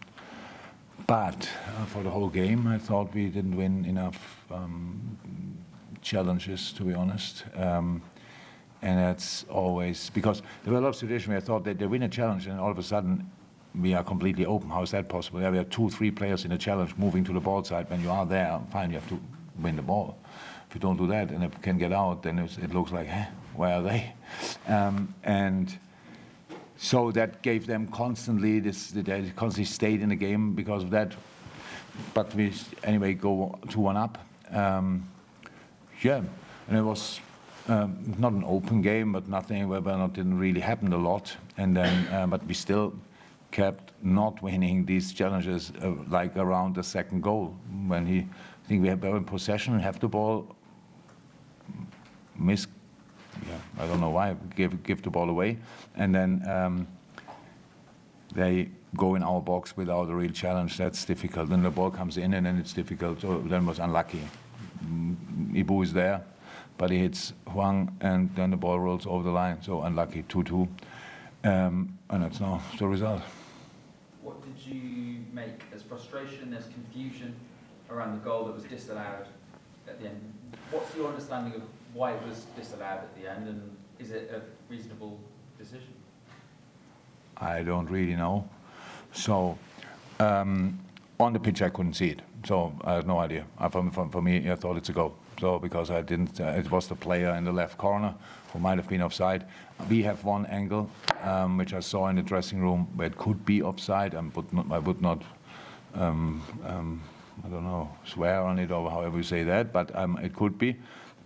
But 1.07 1.49
uh, 1.77 1.87
for 1.87 2.03
the 2.03 2.11
whole 2.11 2.29
game, 2.29 2.67
I 2.67 2.79
thought 2.79 3.15
we 3.15 3.27
didn't 3.27 3.57
win 3.57 3.85
enough 3.85 4.45
um, 4.51 5.19
challenges, 6.03 6.73
to 6.75 6.85
be 6.85 6.95
honest. 6.95 7.45
Um, 7.57 8.03
and 8.83 8.99
that's 8.99 9.45
always 9.51 10.11
because 10.11 10.43
there 10.65 10.73
were 10.73 10.79
a 10.79 10.83
lot 10.83 10.89
of 10.89 10.97
situations 10.97 11.29
where 11.29 11.37
I 11.37 11.41
thought 11.41 11.65
that 11.65 11.79
they 11.79 11.87
win 11.87 12.03
a 12.03 12.09
challenge, 12.09 12.47
and 12.47 12.59
all 12.59 12.71
of 12.71 12.79
a 12.79 12.83
sudden 12.83 13.31
we 13.75 13.95
are 13.95 14.03
completely 14.03 14.47
open. 14.47 14.71
How 14.71 14.83
is 14.83 14.91
that 14.91 15.09
possible? 15.09 15.41
Yeah, 15.41 15.51
we 15.51 15.59
have 15.59 15.71
two, 15.71 15.91
three 15.91 16.11
players 16.11 16.45
in 16.45 16.53
a 16.53 16.59
challenge 16.59 16.97
moving 16.97 17.25
to 17.25 17.33
the 17.33 17.41
ball 17.41 17.63
side. 17.63 17.89
When 17.91 18.03
you 18.03 18.11
are 18.11 18.27
there, 18.27 18.61
fine, 18.73 18.91
you 18.91 18.97
have 18.97 19.09
to 19.11 19.21
win 19.59 19.77
the 19.77 19.83
ball. 19.83 20.19
If 20.69 20.75
you 20.75 20.81
don't 20.81 20.97
do 20.97 21.07
that 21.09 21.31
and 21.31 21.45
it 21.45 21.63
can 21.63 21.79
get 21.79 21.93
out, 21.93 22.23
then 22.23 22.39
it 22.39 22.73
looks 22.73 22.93
like, 22.93 23.09
eh, 23.09 23.27
where 23.55 23.75
are 23.75 23.83
they? 23.83 24.13
Um, 24.67 25.15
and 25.25 25.77
so 26.77 27.11
that 27.13 27.43
gave 27.43 27.67
them 27.67 27.89
constantly 27.89 28.61
this, 28.61 28.91
they 28.91 29.33
constantly 29.37 29.65
stayed 29.65 30.01
in 30.01 30.09
the 30.09 30.17
game 30.17 30.55
because 30.55 30.83
of 30.83 30.91
that. 30.91 31.15
But 32.15 32.35
we 32.35 32.53
anyway 32.85 33.15
go 33.15 33.59
two 33.69 33.81
one 33.81 33.97
up. 33.97 34.19
Um, 34.51 35.09
yeah, 36.03 36.23
and 36.69 36.79
it 36.79 36.83
was 36.83 37.21
um, 37.71 38.15
not 38.19 38.33
an 38.33 38.45
open 38.45 38.83
game, 38.83 39.13
but 39.13 39.29
nothing 39.29 39.69
where 39.69 39.81
not 39.81 40.13
didn't 40.13 40.39
really 40.39 40.61
happen 40.61 40.93
a 40.93 40.97
lot. 40.97 41.37
And 41.57 41.77
then, 41.77 42.09
uh, 42.09 42.27
but 42.27 42.45
we 42.47 42.55
still 42.55 42.93
kept 43.51 43.93
not 44.03 44.43
winning 44.43 44.85
these 44.85 45.13
challenges, 45.13 45.73
uh, 45.83 45.95
like 46.09 46.37
around 46.37 46.75
the 46.75 46.83
second 46.83 47.23
goal 47.23 47.55
when 47.87 48.07
he, 48.07 48.19
I 48.19 48.69
think 48.69 48.83
we 48.83 48.89
have 48.89 49.05
in 49.05 49.25
possession, 49.25 49.79
have 49.79 50.01
the 50.01 50.09
ball, 50.09 50.55
miss, 52.37 52.67
yeah, 53.47 53.83
I 53.83 53.87
don't 53.87 54.01
know 54.01 54.11
why, 54.11 54.37
give 54.57 54.83
give 54.83 55.03
the 55.03 55.11
ball 55.11 55.31
away, 55.31 55.59
and 55.97 56.15
then. 56.15 56.43
Um, 56.49 56.87
they 58.35 58.69
go 58.97 59.15
in 59.15 59.23
our 59.23 59.41
box 59.41 59.77
without 59.77 60.09
a 60.09 60.15
real 60.15 60.31
challenge. 60.31 60.77
That's 60.77 61.05
difficult. 61.05 61.49
Then 61.49 61.63
the 61.63 61.71
ball 61.71 61.91
comes 61.91 62.17
in, 62.17 62.35
and 62.35 62.47
then 62.47 62.59
it's 62.59 62.73
difficult. 62.73 63.21
So 63.21 63.39
then 63.39 63.67
was 63.67 63.79
unlucky. 63.79 64.23
Mm, 64.85 65.17
Ibou 65.55 65.83
is 65.83 65.93
there, 65.93 66.23
but 66.81 66.91
he 66.91 66.97
hits 66.97 67.35
Hwang, 67.47 67.95
and 68.01 68.35
then 68.35 68.53
the 68.53 68.57
ball 68.57 68.81
rolls 68.81 69.07
over 69.07 69.23
the 69.23 69.31
line. 69.31 69.61
So 69.61 69.83
unlucky, 69.83 70.23
2-2, 70.23 70.67
um, 71.45 71.99
and 72.09 72.23
that's 72.23 72.41
now 72.41 72.63
the 72.79 72.89
result. 72.89 73.21
What 74.23 74.41
did 74.43 74.67
you 74.67 75.19
make? 75.31 75.69
There's 75.69 75.83
frustration, 75.83 76.51
there's 76.51 76.69
confusion. 76.69 77.37
around 77.91 78.13
the 78.13 78.25
goal 78.25 78.47
that 78.47 78.55
was 78.55 78.65
disallowed 78.65 79.27
at 79.87 80.01
the 80.01 80.07
end. 80.07 80.33
What's 80.71 80.97
your 80.97 81.09
understanding 81.09 81.53
of 81.55 81.63
why 81.93 82.13
it 82.13 82.23
was 82.27 82.47
disallowed 82.57 83.01
at 83.01 83.15
the 83.15 83.31
end, 83.31 83.47
and 83.47 83.77
is 83.99 84.11
it 84.11 84.31
a 84.35 84.41
reasonable 84.73 85.21
decision? 85.59 85.93
I 87.37 87.63
don't 87.63 87.91
really 87.91 88.17
know. 88.17 88.49
So 89.13 89.59
um, 90.19 90.81
on 91.19 91.35
the 91.35 91.41
pitch, 91.41 91.61
I 91.61 91.69
couldn't 91.69 91.93
see 91.95 92.09
it, 92.09 92.23
so 92.47 92.73
I 92.85 92.95
have 92.95 93.07
no 93.07 93.19
idea. 93.19 93.45
For, 93.71 93.91
for, 93.91 94.09
for 94.09 94.23
me, 94.23 94.51
I 94.51 94.55
thought 94.55 94.79
it's 94.79 94.89
a 94.89 94.95
goal. 94.95 95.15
So 95.41 95.59
because 95.59 95.91
I 95.91 96.03
didn't, 96.03 96.39
uh, 96.39 96.49
it 96.49 96.71
was 96.71 96.87
the 96.87 96.95
player 96.95 97.35
in 97.35 97.45
the 97.45 97.53
left 97.53 97.79
corner 97.79 98.15
who 98.53 98.59
might 98.59 98.77
have 98.77 98.89
been 98.89 99.01
offside. 99.01 99.47
We 99.89 100.03
have 100.03 100.23
one 100.23 100.45
angle 100.47 100.91
um, 101.23 101.57
which 101.57 101.73
I 101.73 101.81
saw 101.81 102.09
in 102.09 102.17
the 102.17 102.23
dressing 102.23 102.61
room 102.61 102.87
where 102.95 103.07
it 103.07 103.17
could 103.17 103.47
be 103.47 103.63
offside, 103.63 104.13
and 104.13 104.31
but 104.35 104.53
not, 104.53 104.71
I 104.71 104.79
would 104.79 105.01
not. 105.01 105.23
Um, 105.95 106.43
um, 106.67 107.03
I 107.43 107.49
don't 107.49 107.65
know, 107.65 107.91
swear 108.05 108.43
on 108.43 108.59
it 108.59 108.71
or 108.71 108.91
however 108.91 109.17
you 109.17 109.23
say 109.23 109.43
that, 109.45 109.73
but 109.73 109.97
um, 109.97 110.19
it 110.19 110.35
could 110.35 110.59
be. 110.59 110.77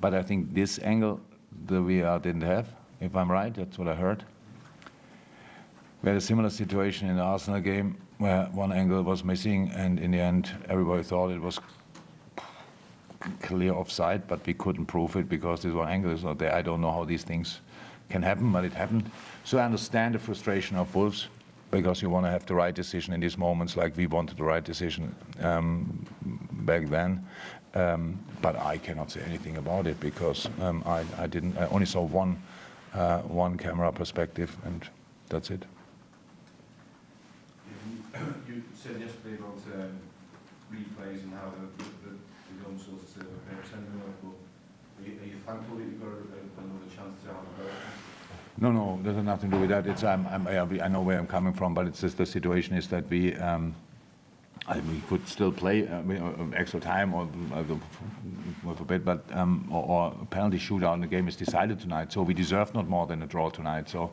But 0.00 0.14
I 0.14 0.22
think 0.22 0.54
this 0.54 0.78
angle 0.78 1.20
the 1.66 1.80
VR 1.80 2.22
didn't 2.22 2.42
have, 2.42 2.68
if 3.00 3.16
I'm 3.16 3.30
right, 3.30 3.52
that's 3.52 3.78
what 3.78 3.88
I 3.88 3.96
heard. 3.96 4.24
We 6.02 6.10
had 6.10 6.16
a 6.16 6.20
similar 6.20 6.50
situation 6.50 7.08
in 7.08 7.16
the 7.16 7.22
Arsenal 7.22 7.60
game 7.60 7.96
where 8.18 8.44
one 8.52 8.70
angle 8.70 9.02
was 9.02 9.24
missing, 9.24 9.72
and 9.74 9.98
in 9.98 10.12
the 10.12 10.20
end, 10.20 10.50
everybody 10.68 11.02
thought 11.02 11.32
it 11.32 11.40
was 11.40 11.58
clear 13.40 13.72
offside, 13.72 14.26
but 14.26 14.46
we 14.46 14.54
couldn't 14.54 14.86
prove 14.86 15.16
it 15.16 15.28
because 15.28 15.62
this 15.62 15.72
one 15.72 15.88
angle 15.88 16.16
not 16.22 16.38
there. 16.38 16.54
I 16.54 16.62
don't 16.62 16.80
know 16.80 16.92
how 16.92 17.04
these 17.04 17.24
things 17.24 17.60
can 18.10 18.22
happen, 18.22 18.52
but 18.52 18.64
it 18.64 18.72
happened. 18.72 19.10
So 19.44 19.58
I 19.58 19.64
understand 19.64 20.14
the 20.14 20.18
frustration 20.18 20.76
of 20.76 20.94
Wolves 20.94 21.28
because 21.70 22.02
you 22.02 22.10
want 22.10 22.26
to 22.26 22.30
have 22.30 22.46
the 22.46 22.54
right 22.54 22.74
decision 22.74 23.14
in 23.14 23.20
these 23.20 23.36
moments, 23.36 23.76
like 23.76 23.96
we 23.96 24.06
wanted 24.06 24.36
the 24.36 24.44
right 24.44 24.62
decision 24.62 25.14
um, 25.40 26.06
back 26.64 26.86
then. 26.88 27.26
Um, 27.74 28.18
but 28.40 28.56
I 28.56 28.78
cannot 28.78 29.10
say 29.10 29.20
anything 29.26 29.56
about 29.56 29.86
it 29.86 29.98
because 29.98 30.48
um, 30.60 30.84
I, 30.86 31.04
I, 31.18 31.26
didn't. 31.26 31.58
I 31.58 31.66
only 31.68 31.86
saw 31.86 32.02
one 32.02 32.40
uh, 32.94 33.18
one 33.22 33.58
camera 33.58 33.90
perspective, 33.90 34.56
and 34.64 34.88
that's 35.28 35.50
it. 35.50 35.64
You 38.46 38.62
said 38.80 39.00
yesterday 39.00 39.34
about 39.34 39.58
um, 39.74 39.98
replays 40.72 41.24
and 41.24 41.32
how 41.32 41.52
the, 41.78 41.84
young 42.74 42.84
sort 42.84 43.02
of 43.02 43.14
are 44.96 45.06
you, 45.06 45.18
are 45.20 45.26
you 45.26 45.38
thankful 45.46 45.76
that 45.76 45.84
you've 45.84 46.00
got 46.00 46.08
another 46.08 46.90
chance 46.94 47.20
to 47.22 47.28
have 47.28 47.36
a 47.36 47.62
go? 47.62 47.70
No, 48.58 48.70
no, 48.70 49.00
there's 49.02 49.22
nothing 49.24 49.50
to 49.50 49.56
do 49.56 49.60
with 49.62 49.70
that. 49.70 49.86
It's 49.86 50.04
um, 50.04 50.26
I'm, 50.30 50.46
I 50.46 50.88
know 50.88 51.02
where 51.02 51.18
I'm 51.18 51.26
coming 51.26 51.52
from, 51.52 51.74
but 51.74 51.86
it's 51.86 52.00
just 52.00 52.16
the 52.16 52.26
situation 52.26 52.76
is 52.76 52.88
that 52.88 53.08
we 53.10 53.34
um, 53.36 53.74
I, 54.66 54.78
we 54.80 55.00
could 55.08 55.28
still 55.28 55.52
play 55.52 55.86
uh, 55.86 56.00
uh 56.00 56.46
extra 56.56 56.80
time 56.80 57.12
or 57.12 57.28
uh, 57.54 58.74
forbid, 58.74 59.04
but 59.04 59.22
um, 59.32 59.68
or, 59.70 59.84
or, 59.84 60.14
a 60.22 60.24
penalty 60.24 60.58
shootout 60.58 60.94
in 60.94 61.00
the 61.02 61.06
game 61.06 61.28
is 61.28 61.36
decided 61.36 61.78
tonight. 61.78 62.12
So 62.12 62.22
we 62.22 62.32
deserve 62.32 62.74
not 62.74 62.88
more 62.88 63.06
than 63.06 63.22
a 63.22 63.26
draw 63.26 63.50
tonight. 63.50 63.90
So 63.90 64.10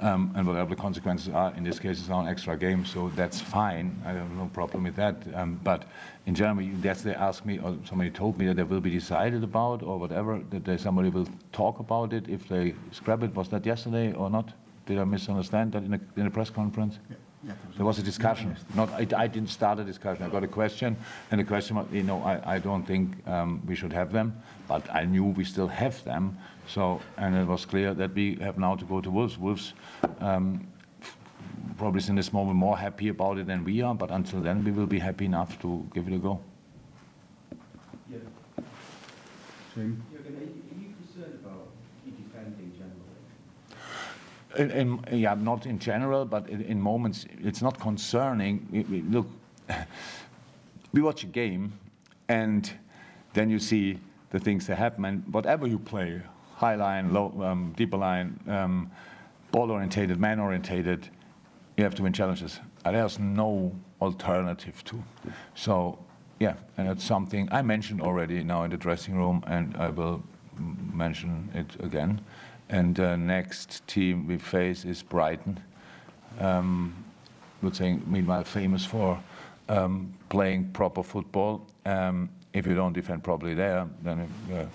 um, 0.00 0.32
and 0.36 0.46
whatever 0.46 0.70
the 0.70 0.80
consequences 0.80 1.34
are, 1.34 1.52
in 1.56 1.64
this 1.64 1.80
case, 1.80 1.98
it's 1.98 2.08
now 2.08 2.20
an 2.20 2.28
extra 2.28 2.56
game. 2.56 2.84
So 2.84 3.10
that's 3.16 3.40
fine. 3.40 4.00
I 4.06 4.12
have 4.12 4.30
no 4.30 4.46
problem 4.46 4.84
with 4.84 4.94
that. 4.96 5.16
Um, 5.34 5.60
but 5.64 5.84
in 6.26 6.34
general, 6.34 6.68
that's 6.80 7.02
they 7.02 7.14
asked 7.14 7.44
me 7.44 7.58
or 7.58 7.76
somebody 7.84 8.10
told 8.10 8.38
me 8.38 8.46
that 8.46 8.54
they 8.54 8.62
will 8.62 8.80
be 8.80 8.90
decided 8.90 9.42
about 9.42 9.82
or 9.82 9.98
whatever 9.98 10.40
that 10.50 10.64
they, 10.64 10.76
somebody 10.76 11.08
will 11.08 11.26
talk 11.52 11.80
about 11.80 12.12
it 12.12 12.28
if 12.28 12.48
they 12.48 12.74
scrap 12.92 13.24
it. 13.24 13.34
Was 13.34 13.48
that 13.48 13.66
yesterday 13.66 14.12
or 14.12 14.30
not? 14.30 14.52
Did 14.86 14.98
I 14.98 15.04
misunderstand 15.04 15.72
that 15.72 15.82
in 15.82 15.94
a, 15.94 16.00
in 16.16 16.26
a 16.26 16.30
press 16.30 16.50
conference? 16.50 16.98
Yeah. 17.10 17.16
Yeah, 17.44 17.52
there 17.76 17.86
was 17.86 17.98
a 17.98 18.02
discussion. 18.02 18.56
Not, 18.74 18.90
I, 18.90 19.06
I, 19.16 19.26
didn't 19.28 19.50
start 19.50 19.78
a 19.78 19.84
discussion. 19.84 20.24
I 20.24 20.28
got 20.28 20.42
a 20.42 20.48
question, 20.48 20.96
and 21.30 21.40
the 21.40 21.44
question 21.44 21.76
was, 21.76 21.86
you 21.92 22.02
know, 22.02 22.20
I, 22.22 22.54
I 22.54 22.58
don't 22.58 22.84
think 22.84 23.26
um, 23.28 23.62
we 23.64 23.76
should 23.76 23.92
have 23.92 24.10
them, 24.10 24.36
but 24.66 24.82
I 24.92 25.04
knew 25.04 25.24
we 25.24 25.44
still 25.44 25.68
have 25.68 26.02
them. 26.04 26.36
So, 26.66 27.00
and 27.16 27.36
it 27.36 27.46
was 27.46 27.64
clear 27.64 27.94
that 27.94 28.12
we 28.12 28.36
have 28.40 28.58
now 28.58 28.74
to 28.74 28.84
go 28.84 29.00
to 29.00 29.10
Wolves. 29.10 29.38
Wolves 29.38 29.74
um, 30.20 30.66
probably 31.76 32.02
in 32.08 32.16
this 32.16 32.32
moment 32.32 32.56
more 32.56 32.76
happy 32.76 33.08
about 33.08 33.38
it 33.38 33.46
than 33.46 33.62
we 33.62 33.82
are, 33.82 33.94
but 33.94 34.10
until 34.10 34.40
then 34.40 34.64
we 34.64 34.72
will 34.72 34.86
be 34.86 34.98
happy 34.98 35.24
enough 35.24 35.60
to 35.60 35.88
give 35.94 36.08
it 36.08 36.14
a 36.14 36.18
go. 36.18 36.40
Yeah. 38.10 38.18
Jim? 39.76 40.02
In, 44.56 44.70
in, 44.70 45.04
yeah, 45.12 45.34
not 45.34 45.66
in 45.66 45.78
general, 45.78 46.24
but 46.24 46.48
in, 46.48 46.62
in 46.62 46.80
moments, 46.80 47.26
it's 47.42 47.60
not 47.60 47.78
concerning. 47.78 48.66
We, 48.70 48.80
we, 48.84 49.02
look, 49.02 49.26
we 50.92 51.02
watch 51.02 51.22
a 51.24 51.26
game, 51.26 51.72
and 52.28 52.70
then 53.34 53.50
you 53.50 53.58
see 53.58 53.98
the 54.30 54.40
things 54.40 54.66
that 54.66 54.76
happen, 54.76 55.04
and 55.04 55.22
whatever 55.32 55.66
you 55.66 55.78
play, 55.78 56.22
high 56.56 56.74
line, 56.74 57.12
low, 57.12 57.32
um, 57.42 57.72
deeper 57.76 57.96
line, 57.96 58.38
um, 58.48 58.90
ball 59.52 59.70
orientated, 59.70 60.18
man 60.18 60.40
orientated, 60.40 61.08
you 61.76 61.84
have 61.84 61.94
to 61.94 62.02
win 62.02 62.12
challenges. 62.12 62.60
And 62.84 62.96
there's 62.96 63.18
no 63.18 63.72
alternative 64.00 64.82
to. 64.84 65.02
So, 65.54 65.98
yeah, 66.40 66.54
and 66.76 66.88
it's 66.88 67.04
something 67.04 67.48
I 67.52 67.62
mentioned 67.62 68.00
already 68.00 68.42
now 68.42 68.64
in 68.64 68.70
the 68.70 68.76
dressing 68.76 69.16
room, 69.16 69.42
and 69.46 69.76
I 69.76 69.90
will 69.90 70.22
mention 70.92 71.50
it 71.54 71.84
again. 71.84 72.20
And 72.70 72.94
the 72.94 73.16
next 73.16 73.86
team 73.86 74.26
we 74.26 74.36
face 74.36 74.84
is 74.84 75.02
Brighton. 75.02 75.58
Um, 76.38 77.04
would 77.62 77.74
say, 77.74 77.98
meanwhile, 78.06 78.44
famous 78.44 78.84
for 78.84 79.18
um, 79.68 80.12
playing 80.28 80.70
proper 80.72 81.02
football. 81.02 81.66
Um, 81.86 82.28
if 82.52 82.66
you 82.66 82.74
don't 82.74 82.92
defend 82.92 83.24
properly 83.24 83.54
there, 83.54 83.86
then 84.02 84.28
uh, 84.52 84.66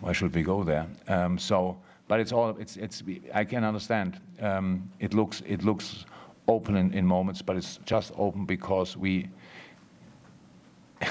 why 0.00 0.12
should 0.12 0.34
we 0.34 0.42
go 0.42 0.62
there? 0.62 0.86
Um, 1.08 1.38
so, 1.38 1.78
but 2.06 2.20
it's 2.20 2.32
all 2.32 2.56
it's 2.58 2.76
it's. 2.76 3.02
I 3.34 3.44
can 3.44 3.64
understand. 3.64 4.20
Um, 4.40 4.90
it 4.98 5.14
looks 5.14 5.42
it 5.46 5.64
looks 5.64 6.04
open 6.46 6.76
in, 6.76 6.92
in 6.92 7.06
moments, 7.06 7.42
but 7.42 7.56
it's 7.56 7.78
just 7.84 8.12
open 8.16 8.44
because 8.46 8.96
we 8.96 9.28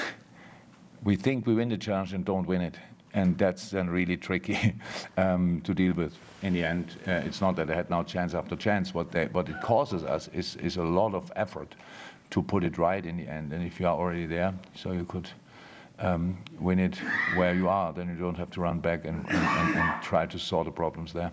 we 1.04 1.16
think 1.16 1.46
we 1.46 1.54
win 1.54 1.68
the 1.68 1.78
challenge 1.78 2.14
and 2.14 2.24
don't 2.24 2.46
win 2.46 2.60
it 2.60 2.78
and 3.14 3.36
that's 3.38 3.70
then 3.70 3.88
really 3.90 4.16
tricky 4.16 4.74
um, 5.16 5.60
to 5.62 5.74
deal 5.74 5.94
with. 5.94 6.16
In 6.42 6.52
the 6.52 6.64
end, 6.64 6.96
uh, 7.06 7.12
it's 7.24 7.40
not 7.40 7.56
that 7.56 7.70
I 7.70 7.74
had 7.74 7.90
now 7.90 8.02
chance 8.02 8.34
after 8.34 8.54
chance. 8.56 8.94
What, 8.94 9.10
they, 9.10 9.26
what 9.26 9.48
it 9.48 9.60
causes 9.60 10.04
us 10.04 10.28
is, 10.32 10.56
is 10.56 10.76
a 10.76 10.82
lot 10.82 11.14
of 11.14 11.32
effort 11.34 11.74
to 12.30 12.42
put 12.42 12.62
it 12.64 12.78
right 12.78 13.04
in 13.04 13.16
the 13.16 13.26
end. 13.26 13.52
And 13.52 13.66
if 13.66 13.80
you 13.80 13.86
are 13.86 13.96
already 13.96 14.26
there, 14.26 14.54
so 14.74 14.92
you 14.92 15.04
could 15.04 15.28
um, 15.98 16.38
win 16.60 16.78
it 16.78 16.96
where 17.34 17.54
you 17.54 17.68
are, 17.68 17.92
then 17.92 18.08
you 18.08 18.14
don't 18.14 18.36
have 18.36 18.50
to 18.50 18.60
run 18.60 18.78
back 18.78 19.04
and, 19.04 19.26
and, 19.28 19.36
and, 19.36 19.76
and 19.76 20.02
try 20.02 20.26
to 20.26 20.38
solve 20.38 20.66
the 20.66 20.70
problems 20.70 21.12
there. 21.12 21.32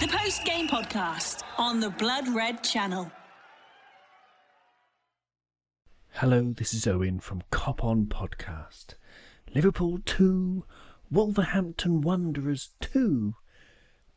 The 0.00 0.08
post 0.08 0.44
game 0.44 0.68
podcast 0.68 1.42
on 1.58 1.80
the 1.80 1.90
Blood 1.90 2.28
Red 2.28 2.62
channel. 2.62 3.10
Hello, 6.18 6.52
this 6.56 6.72
is 6.72 6.86
Owen 6.86 7.18
from 7.18 7.42
Cop 7.50 7.82
On 7.82 8.06
Podcast. 8.06 8.94
Liverpool 9.52 9.98
2, 10.04 10.64
Wolverhampton 11.10 12.02
Wanderers 12.02 12.70
2. 12.80 13.34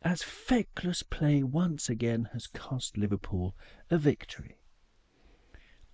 As 0.03 0.21
feckless 0.21 1.01
play 1.01 1.41
once 1.41 1.89
again 1.89 2.29
has 2.33 2.45
cost 2.45 2.99
Liverpool 2.99 3.55
a 3.89 3.97
victory. 3.97 4.59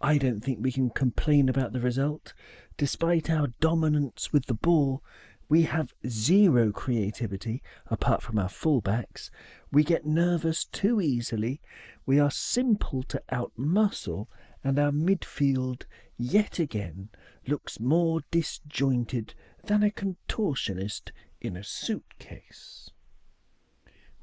I 0.01 0.17
don't 0.17 0.41
think 0.41 0.60
we 0.60 0.74
can 0.74 0.89
complain 0.89 1.48
about 1.48 1.72
the 1.72 1.79
result. 1.79 2.33
Despite 2.75 3.29
our 3.29 3.53
dominance 3.62 4.33
with 4.33 4.48
the 4.48 4.53
ball, 4.53 5.01
we 5.48 5.62
have 5.62 5.93
zero 6.05 6.74
creativity 6.74 7.63
apart 7.88 8.22
from 8.22 8.38
our 8.38 8.50
fullbacks. 8.50 9.29
We 9.72 9.86
get 9.86 10.05
nervous 10.05 10.65
too 10.65 11.00
easily. 11.00 11.62
We 12.05 12.19
are 12.19 12.29
simple 12.29 13.03
to 13.03 13.24
outmuscle 13.31 14.27
and 14.63 14.79
our 14.79 14.91
midfield 14.91 15.84
yet 16.17 16.60
again 16.60 17.10
looks 17.48 17.79
more 17.79 18.22
disjointed 18.32 19.34
than 19.65 19.84
a 19.84 19.89
contortionist 19.89 21.12
in 21.41 21.58
a 21.58 21.63
suitcase. 21.63 22.89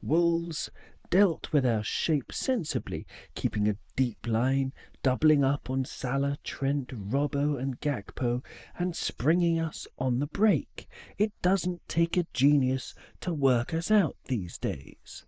Wolves 0.03 0.71
dealt 1.11 1.53
with 1.53 1.67
our 1.67 1.83
shape 1.83 2.33
sensibly, 2.33 3.07
keeping 3.35 3.69
a 3.69 3.77
deep 3.97 4.27
line, 4.27 4.73
doubling 5.03 5.45
up 5.45 5.69
on 5.69 5.85
Salah, 5.85 6.39
Trent, 6.45 6.89
Robbo, 6.89 7.61
and 7.61 7.81
Gakpo, 7.81 8.45
and 8.79 8.95
springing 8.95 9.59
us 9.59 9.87
on 9.99 10.21
the 10.21 10.27
break. 10.27 10.89
It 11.19 11.33
doesn't 11.43 11.87
take 11.89 12.17
a 12.17 12.27
genius 12.33 12.95
to 13.21 13.35
work 13.35 13.75
us 13.75 13.91
out 13.91 14.17
these 14.27 14.57
days. 14.57 15.27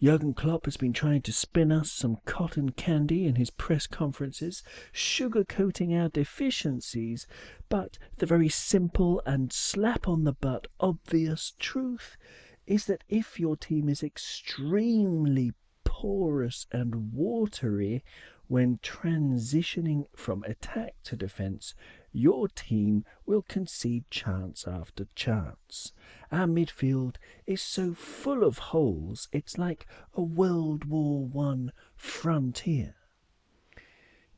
Jurgen 0.00 0.32
Klopp 0.32 0.66
has 0.66 0.76
been 0.76 0.92
trying 0.92 1.22
to 1.22 1.32
spin 1.32 1.72
us 1.72 1.90
some 1.90 2.18
cotton 2.24 2.70
candy 2.70 3.26
in 3.26 3.34
his 3.34 3.50
press 3.50 3.88
conferences, 3.88 4.62
sugarcoating 4.92 5.92
our 5.92 6.08
deficiencies, 6.08 7.26
but 7.68 7.98
the 8.18 8.26
very 8.26 8.48
simple 8.48 9.20
and 9.26 9.52
slap 9.52 10.06
on 10.06 10.22
the 10.22 10.32
butt 10.32 10.68
obvious 10.78 11.54
truth 11.58 12.16
is 12.64 12.86
that 12.86 13.02
if 13.08 13.40
your 13.40 13.56
team 13.56 13.88
is 13.88 14.04
extremely 14.04 15.52
porous 15.82 16.68
and 16.70 17.12
watery 17.12 18.04
when 18.46 18.78
transitioning 18.78 20.04
from 20.14 20.44
attack 20.44 20.94
to 21.02 21.16
defence, 21.16 21.74
your 22.12 22.48
team 22.48 23.04
will 23.26 23.42
concede 23.42 24.04
chance 24.10 24.66
after 24.66 25.06
chance. 25.14 25.92
Our 26.32 26.46
midfield 26.46 27.16
is 27.46 27.62
so 27.62 27.94
full 27.94 28.44
of 28.44 28.58
holes, 28.58 29.28
it's 29.32 29.58
like 29.58 29.86
a 30.14 30.22
World 30.22 30.84
War 30.84 31.26
One 31.26 31.72
frontier. 31.96 32.94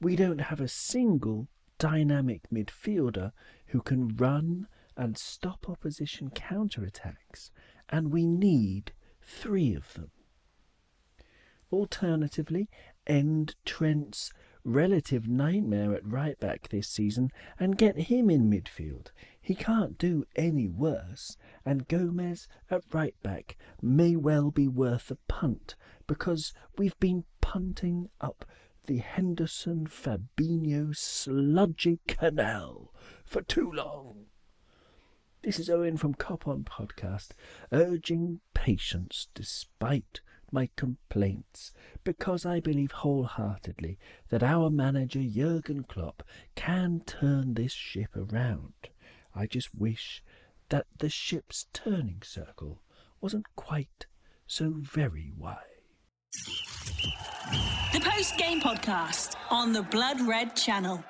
We 0.01 0.17
don't 0.17 0.41
have 0.41 0.61
a 0.61 0.69
single 0.69 1.49
dynamic 1.79 2.43
midfielder 2.53 3.33
who 3.67 3.81
can 3.81 4.17
run 4.17 4.67
and 4.97 5.17
stop 5.17 5.69
opposition 5.69 6.31
counterattacks, 6.31 7.51
and 7.89 8.13
we 8.13 8.27
need 8.27 8.93
three 9.23 9.75
of 9.75 9.95
them. 9.95 10.11
Alternatively, 11.73 12.69
end 13.07 13.55
Trent's 13.65 14.33
relative 14.65 15.27
nightmare 15.29 15.95
at 15.95 16.07
right 16.07 16.39
back 16.39 16.69
this 16.69 16.89
season 16.89 17.31
and 17.59 17.79
get 17.79 17.97
him 17.97 18.31
in 18.31 18.51
midfield. 18.51 19.09
He 19.41 19.55
can't 19.55 19.99
do 19.99 20.25
any 20.37 20.69
worse, 20.69 21.37
and 21.65 21.89
Gomez 21.89 22.47
at 22.71 22.83
right 22.93 23.15
back 23.23 23.57
may 23.81 24.17
well 24.17 24.51
be 24.51 24.69
worth 24.69 25.11
a 25.11 25.17
punt 25.29 25.77
because 26.07 26.53
we've 26.77 26.99
been 27.01 27.25
punting 27.41 28.09
up 28.21 28.45
the 28.87 28.99
Henderson 28.99 29.87
Fabinho 29.87 30.95
sludgy 30.97 32.01
canal 32.07 32.93
for 33.25 33.43
too 33.43 33.71
long. 33.71 34.27
This 35.43 35.59
is 35.59 35.71
Owen 35.71 35.97
from 35.97 36.15
Cop 36.15 36.47
On 36.47 36.65
Podcast, 36.65 37.31
urging 37.73 38.41
patience 38.53 39.29
despite 39.35 40.21
my 40.53 40.69
complaints, 40.77 41.73
because 42.05 42.45
I 42.47 42.61
believe 42.61 42.93
wholeheartedly 42.93 43.99
that 44.29 44.43
our 44.43 44.71
manager 44.71 45.23
Jurgen 45.23 45.85
Klopp 45.85 46.23
can 46.55 47.01
turn 47.07 47.55
this 47.55 47.73
ship 47.73 48.11
around. 48.17 48.73
I 49.35 49.47
just 49.47 49.75
wish 49.75 50.23
that 50.69 50.87
the 50.99 51.09
ship's 51.09 51.67
turning 51.73 52.23
circle 52.23 52.83
wasn't 53.21 53.47
quite 53.57 54.07
so 54.47 54.75
very 54.77 55.31
wide. 55.37 55.57
The 57.93 58.01
post 58.01 58.37
game 58.39 58.61
podcast 58.61 59.35
on 59.51 59.73
the 59.73 59.83
Blood 59.83 60.21
Red 60.21 60.55
channel. 60.57 61.05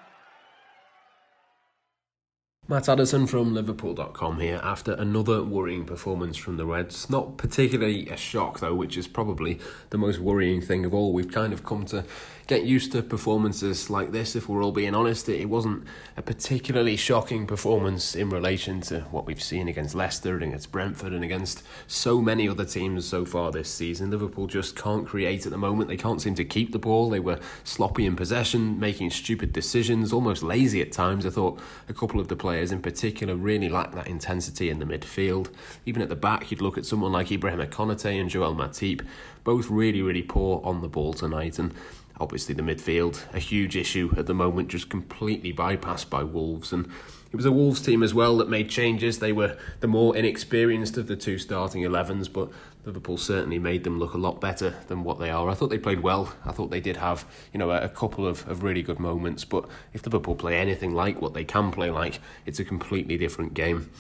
Matt 2.70 2.88
Addison 2.88 3.26
from 3.26 3.52
Liverpool.com 3.52 4.38
here 4.38 4.60
after 4.62 4.92
another 4.92 5.42
worrying 5.42 5.84
performance 5.84 6.36
from 6.36 6.56
the 6.56 6.64
Reds. 6.64 7.10
Not 7.10 7.36
particularly 7.36 8.08
a 8.08 8.16
shock, 8.16 8.60
though, 8.60 8.76
which 8.76 8.96
is 8.96 9.08
probably 9.08 9.58
the 9.90 9.98
most 9.98 10.20
worrying 10.20 10.60
thing 10.60 10.84
of 10.84 10.94
all. 10.94 11.12
We've 11.12 11.32
kind 11.32 11.52
of 11.52 11.64
come 11.64 11.84
to 11.86 12.04
get 12.46 12.64
used 12.64 12.92
to 12.92 13.02
performances 13.02 13.90
like 13.90 14.12
this, 14.12 14.36
if 14.36 14.48
we're 14.48 14.62
all 14.62 14.70
being 14.70 14.94
honest. 14.94 15.28
It 15.28 15.48
wasn't 15.48 15.84
a 16.16 16.22
particularly 16.22 16.96
shocking 16.96 17.44
performance 17.44 18.14
in 18.14 18.30
relation 18.30 18.80
to 18.82 19.00
what 19.12 19.26
we've 19.26 19.42
seen 19.42 19.66
against 19.66 19.96
Leicester 19.96 20.34
and 20.34 20.44
against 20.44 20.70
Brentford 20.70 21.12
and 21.12 21.24
against 21.24 21.64
so 21.88 22.20
many 22.20 22.48
other 22.48 22.64
teams 22.64 23.04
so 23.04 23.24
far 23.24 23.50
this 23.50 23.68
season. 23.68 24.12
Liverpool 24.12 24.46
just 24.46 24.76
can't 24.76 25.08
create 25.08 25.44
at 25.44 25.50
the 25.50 25.58
moment. 25.58 25.88
They 25.88 25.96
can't 25.96 26.22
seem 26.22 26.36
to 26.36 26.44
keep 26.44 26.70
the 26.70 26.78
ball. 26.78 27.10
They 27.10 27.18
were 27.18 27.40
sloppy 27.64 28.06
in 28.06 28.14
possession, 28.14 28.78
making 28.78 29.10
stupid 29.10 29.52
decisions, 29.52 30.12
almost 30.12 30.44
lazy 30.44 30.80
at 30.80 30.92
times. 30.92 31.26
I 31.26 31.30
thought 31.30 31.60
a 31.88 31.94
couple 31.94 32.20
of 32.20 32.28
the 32.28 32.36
players 32.36 32.59
in 32.60 32.82
particular 32.82 33.34
really 33.34 33.68
lack 33.68 33.92
that 33.92 34.06
intensity 34.06 34.70
in 34.70 34.78
the 34.78 34.84
midfield. 34.84 35.48
Even 35.86 36.02
at 36.02 36.08
the 36.08 36.16
back, 36.16 36.50
you'd 36.50 36.60
look 36.60 36.76
at 36.76 36.86
someone 36.86 37.12
like 37.12 37.32
Ibrahim 37.32 37.60
Konate 37.70 38.20
and 38.20 38.28
Joel 38.28 38.54
Matip, 38.54 39.04
both 39.44 39.70
really, 39.70 40.02
really 40.02 40.22
poor 40.22 40.60
on 40.64 40.82
the 40.82 40.88
ball 40.88 41.12
tonight. 41.12 41.58
And 41.58 41.74
obviously 42.20 42.54
the 42.54 42.62
midfield 42.62 43.22
a 43.34 43.38
huge 43.38 43.76
issue 43.76 44.12
at 44.16 44.26
the 44.26 44.34
moment 44.34 44.68
just 44.68 44.90
completely 44.90 45.52
bypassed 45.52 46.10
by 46.10 46.22
Wolves 46.22 46.72
and 46.72 46.86
it 47.32 47.36
was 47.36 47.46
a 47.46 47.52
Wolves 47.52 47.80
team 47.80 48.02
as 48.02 48.12
well 48.12 48.36
that 48.36 48.48
made 48.48 48.68
changes 48.68 49.18
they 49.18 49.32
were 49.32 49.56
the 49.80 49.86
more 49.88 50.14
inexperienced 50.14 50.98
of 50.98 51.06
the 51.06 51.16
two 51.16 51.38
starting 51.38 51.82
11s 51.82 52.30
but 52.30 52.50
Liverpool 52.84 53.18
certainly 53.18 53.58
made 53.58 53.84
them 53.84 53.98
look 53.98 54.14
a 54.14 54.18
lot 54.18 54.40
better 54.40 54.74
than 54.88 55.04
what 55.04 55.18
they 55.18 55.30
are. 55.30 55.48
I 55.48 55.54
thought 55.54 55.68
they 55.68 55.78
played 55.78 56.00
well. 56.00 56.34
I 56.44 56.52
thought 56.52 56.70
they 56.70 56.80
did 56.80 56.96
have 56.96 57.24
you 57.52 57.58
know 57.58 57.70
a, 57.70 57.88
couple 57.88 58.26
of, 58.26 58.46
of 58.48 58.62
really 58.62 58.82
good 58.82 58.98
moments. 58.98 59.44
But 59.44 59.66
if 59.92 60.06
Liverpool 60.06 60.34
play 60.34 60.58
anything 60.58 60.94
like 60.94 61.20
what 61.20 61.34
they 61.34 61.44
can 61.44 61.70
play 61.70 61.90
like 61.90 62.20
it's 62.46 62.58
a 62.58 62.64
completely 62.64 63.16
different 63.16 63.54
game 63.54 63.90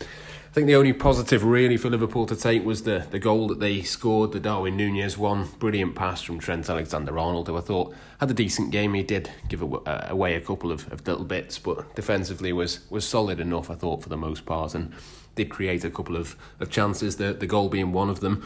I 0.50 0.52
think 0.52 0.66
the 0.66 0.74
only 0.74 0.92
positive 0.92 1.44
really 1.44 1.76
for 1.76 1.88
Liverpool 1.90 2.26
to 2.26 2.34
take 2.34 2.64
was 2.64 2.82
the, 2.82 3.06
the 3.12 3.20
goal 3.20 3.46
that 3.46 3.60
they 3.60 3.82
scored, 3.82 4.32
the 4.32 4.40
Darwin 4.40 4.76
Nunez 4.76 5.16
one. 5.16 5.46
Brilliant 5.60 5.94
pass 5.94 6.22
from 6.22 6.40
Trent 6.40 6.68
Alexander 6.68 7.16
Arnold, 7.16 7.46
who 7.46 7.56
I 7.56 7.60
thought 7.60 7.94
had 8.18 8.32
a 8.32 8.34
decent 8.34 8.72
game. 8.72 8.94
He 8.94 9.04
did 9.04 9.30
give 9.48 9.62
uh, 9.62 10.06
away 10.08 10.34
a 10.34 10.40
couple 10.40 10.72
of, 10.72 10.92
of 10.92 11.06
little 11.06 11.24
bits, 11.24 11.60
but 11.60 11.94
defensively 11.94 12.52
was, 12.52 12.80
was 12.90 13.06
solid 13.06 13.38
enough, 13.38 13.70
I 13.70 13.76
thought, 13.76 14.02
for 14.02 14.08
the 14.08 14.16
most 14.16 14.44
part, 14.44 14.74
and 14.74 14.92
did 15.36 15.50
create 15.50 15.84
a 15.84 15.90
couple 15.90 16.16
of, 16.16 16.34
of 16.58 16.68
chances, 16.68 17.18
the, 17.18 17.32
the 17.32 17.46
goal 17.46 17.68
being 17.68 17.92
one 17.92 18.10
of 18.10 18.18
them 18.18 18.44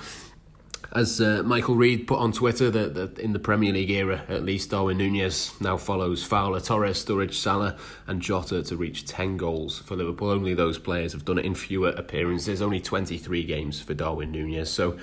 as 0.93 1.21
uh, 1.21 1.43
Michael 1.45 1.75
Reed 1.75 2.07
put 2.07 2.19
on 2.19 2.33
Twitter 2.33 2.71
that, 2.71 2.95
that, 2.95 3.19
in 3.19 3.33
the 3.33 3.39
Premier 3.39 3.73
League 3.73 3.91
era, 3.91 4.23
at 4.29 4.45
least 4.45 4.71
Darwin 4.71 4.99
Nunez 4.99 5.53
now 5.61 5.77
follows 5.77 6.25
Fowler, 6.25 6.61
Torres, 6.61 7.05
Sturridge, 7.05 7.35
Salah, 7.35 7.77
and 8.07 8.21
Jota 8.21 8.63
to 8.63 8.77
reach 8.77 9.07
10 9.07 9.37
goals 9.37 9.79
for 9.81 9.97
Liverpool. 9.97 10.31
Only 10.31 10.55
those 10.55 10.79
players 10.79 11.13
have 11.13 11.25
done 11.25 11.39
it 11.39 11.45
in 11.45 11.55
fewer 11.55 11.91
appearances, 11.91 12.63
only 12.63 12.81
23 12.81 13.45
games 13.45 13.81
for 13.81 13.95
Darwin 13.95 14.33
Nunez. 14.33 14.71
So, 14.71 14.99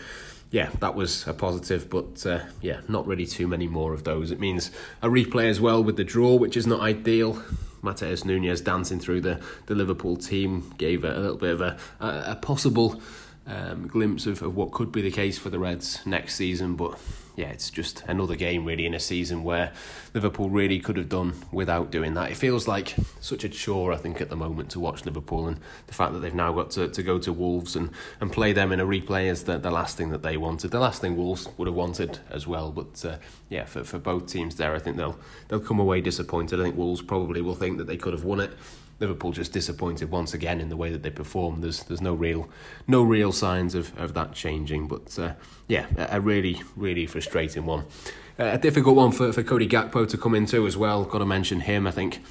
yeah, 0.52 0.70
that 0.80 0.96
was 0.96 1.26
a 1.28 1.34
positive, 1.34 1.89
but 1.89 2.26
uh, 2.26 2.39
yeah, 2.62 2.82
not 2.88 3.08
really 3.08 3.26
too 3.26 3.48
many 3.48 3.67
more 3.67 3.94
of 3.94 4.04
those. 4.04 4.32
It 4.32 4.39
means 4.39 4.72
a 5.02 5.08
replay 5.08 5.50
as 5.50 5.62
well 5.62 5.84
with 5.84 5.98
the 5.98 6.04
draw, 6.04 6.36
which 6.36 6.58
is 6.58 6.67
not 6.67 6.82
ideal. 6.82 7.41
Matheus 7.82 8.26
Nunes 8.26 8.62
dancing 8.62 9.00
through 9.00 9.22
the, 9.22 9.39
the 9.65 9.76
Liverpool 9.76 10.15
team 10.15 10.72
gave 10.78 11.04
a, 11.04 11.12
a 11.12 11.20
little 11.20 11.38
bit 11.38 11.54
of 11.54 11.62
a, 11.62 11.78
a, 12.00 12.32
a 12.32 12.36
possible 12.36 13.02
um, 13.52 13.88
glimpse 13.88 14.26
of, 14.26 14.42
of 14.42 14.56
what 14.56 14.72
could 14.72 14.92
be 14.92 15.02
the 15.02 15.12
case 15.12 15.38
for 15.38 15.50
the 15.50 15.60
Reds 15.60 16.06
next 16.06 16.36
season. 16.36 16.76
But 16.76 16.98
yeah, 17.36 17.48
it's 17.48 17.70
just 17.70 18.04
another 18.08 18.36
game 18.36 18.66
really 18.66 18.86
in 18.86 18.94
a 18.94 19.00
season 19.00 19.44
where 19.44 19.72
Liverpool 20.14 20.50
really 20.50 20.80
could 20.80 20.98
have 20.98 21.10
done 21.10 21.34
without 21.52 21.92
doing 21.92 22.14
that. 22.16 22.32
It 22.32 22.36
feels 22.36 22.68
like 22.68 22.96
such 23.20 23.44
a 23.44 23.50
chore, 23.50 23.94
I 23.94 23.98
think, 23.98 24.22
at 24.22 24.30
the 24.30 24.36
moment 24.36 24.70
to 24.72 24.80
watch 24.80 25.06
Liverpool 25.06 25.48
and 25.48 25.60
the 25.88 25.94
fact 25.94 26.14
that 26.14 26.20
they've 26.20 26.34
now 26.34 26.52
got 26.52 26.72
to, 26.72 26.88
to 26.90 27.04
go 27.04 27.20
to 27.20 27.34
Wolves 27.34 27.76
and, 27.76 27.92
and 28.20 28.32
play 28.32 28.54
them 28.54 28.72
in 28.72 28.80
a 28.80 28.86
replay 28.86 29.26
is 29.26 29.44
the, 29.44 29.58
the 29.58 29.72
last 29.72 29.98
thing 29.98 30.10
that 30.10 30.24
they 30.24 30.38
wanted. 30.38 30.72
The 30.72 30.80
last 30.80 31.02
thing 31.02 31.16
Wolves 31.18 31.48
would 31.58 31.68
have 31.68 31.76
wanted 31.76 32.20
as 32.30 32.48
well. 32.48 32.72
But 32.72 33.04
uh, 33.06 33.18
yeah, 33.50 33.66
for, 33.66 33.84
for 33.84 34.00
both 34.00 34.28
teams 34.28 34.56
there, 34.56 34.76
I 34.76 34.80
think 34.80 34.98
they'll 34.98 35.18
they'll 35.48 35.60
come 35.60 35.80
away 35.80 36.02
disappointed. 36.02 36.60
I 36.60 36.64
think 36.64 36.78
Wolves 36.78 37.02
probably 37.02 37.42
will 37.42 37.56
think 37.56 37.78
that 37.78 37.88
they 37.88 37.98
could 37.98 38.14
have 38.14 38.24
won 38.24 38.40
it. 38.40 38.52
Liverpool 39.02 39.32
just 39.32 39.52
disappointed 39.52 40.12
once 40.12 40.34
again 40.34 40.62
in 40.62 40.70
the 40.70 40.78
way 40.78 40.92
that 40.92 41.04
they 41.04 41.10
performed. 41.10 41.64
There's 41.64 41.84
there's 41.84 42.02
no 42.02 42.14
real 42.14 42.48
no 42.88 43.04
real 43.04 43.32
signs 43.32 43.76
of, 43.76 43.98
of 44.00 44.14
that 44.14 44.34
changing. 44.34 44.88
But 44.88 45.20
uh, 45.20 45.34
yeah, 45.68 45.88
a 45.98 46.22
really 46.22 46.62
really 46.76 47.06
frustrating 47.08 47.66
one. 47.66 47.86
Uh, 48.40 48.52
a 48.54 48.58
difficult 48.58 48.96
one 48.96 49.12
for, 49.12 49.34
for 49.34 49.44
Cody 49.44 49.68
Gakpo 49.68 50.08
to 50.08 50.18
come 50.18 50.36
into 50.36 50.66
as 50.66 50.78
well. 50.78 51.04
Got 51.04 51.20
to 51.20 51.26
mention 51.26 51.62
him. 51.62 51.86
I 51.86 51.92
think 51.92 52.22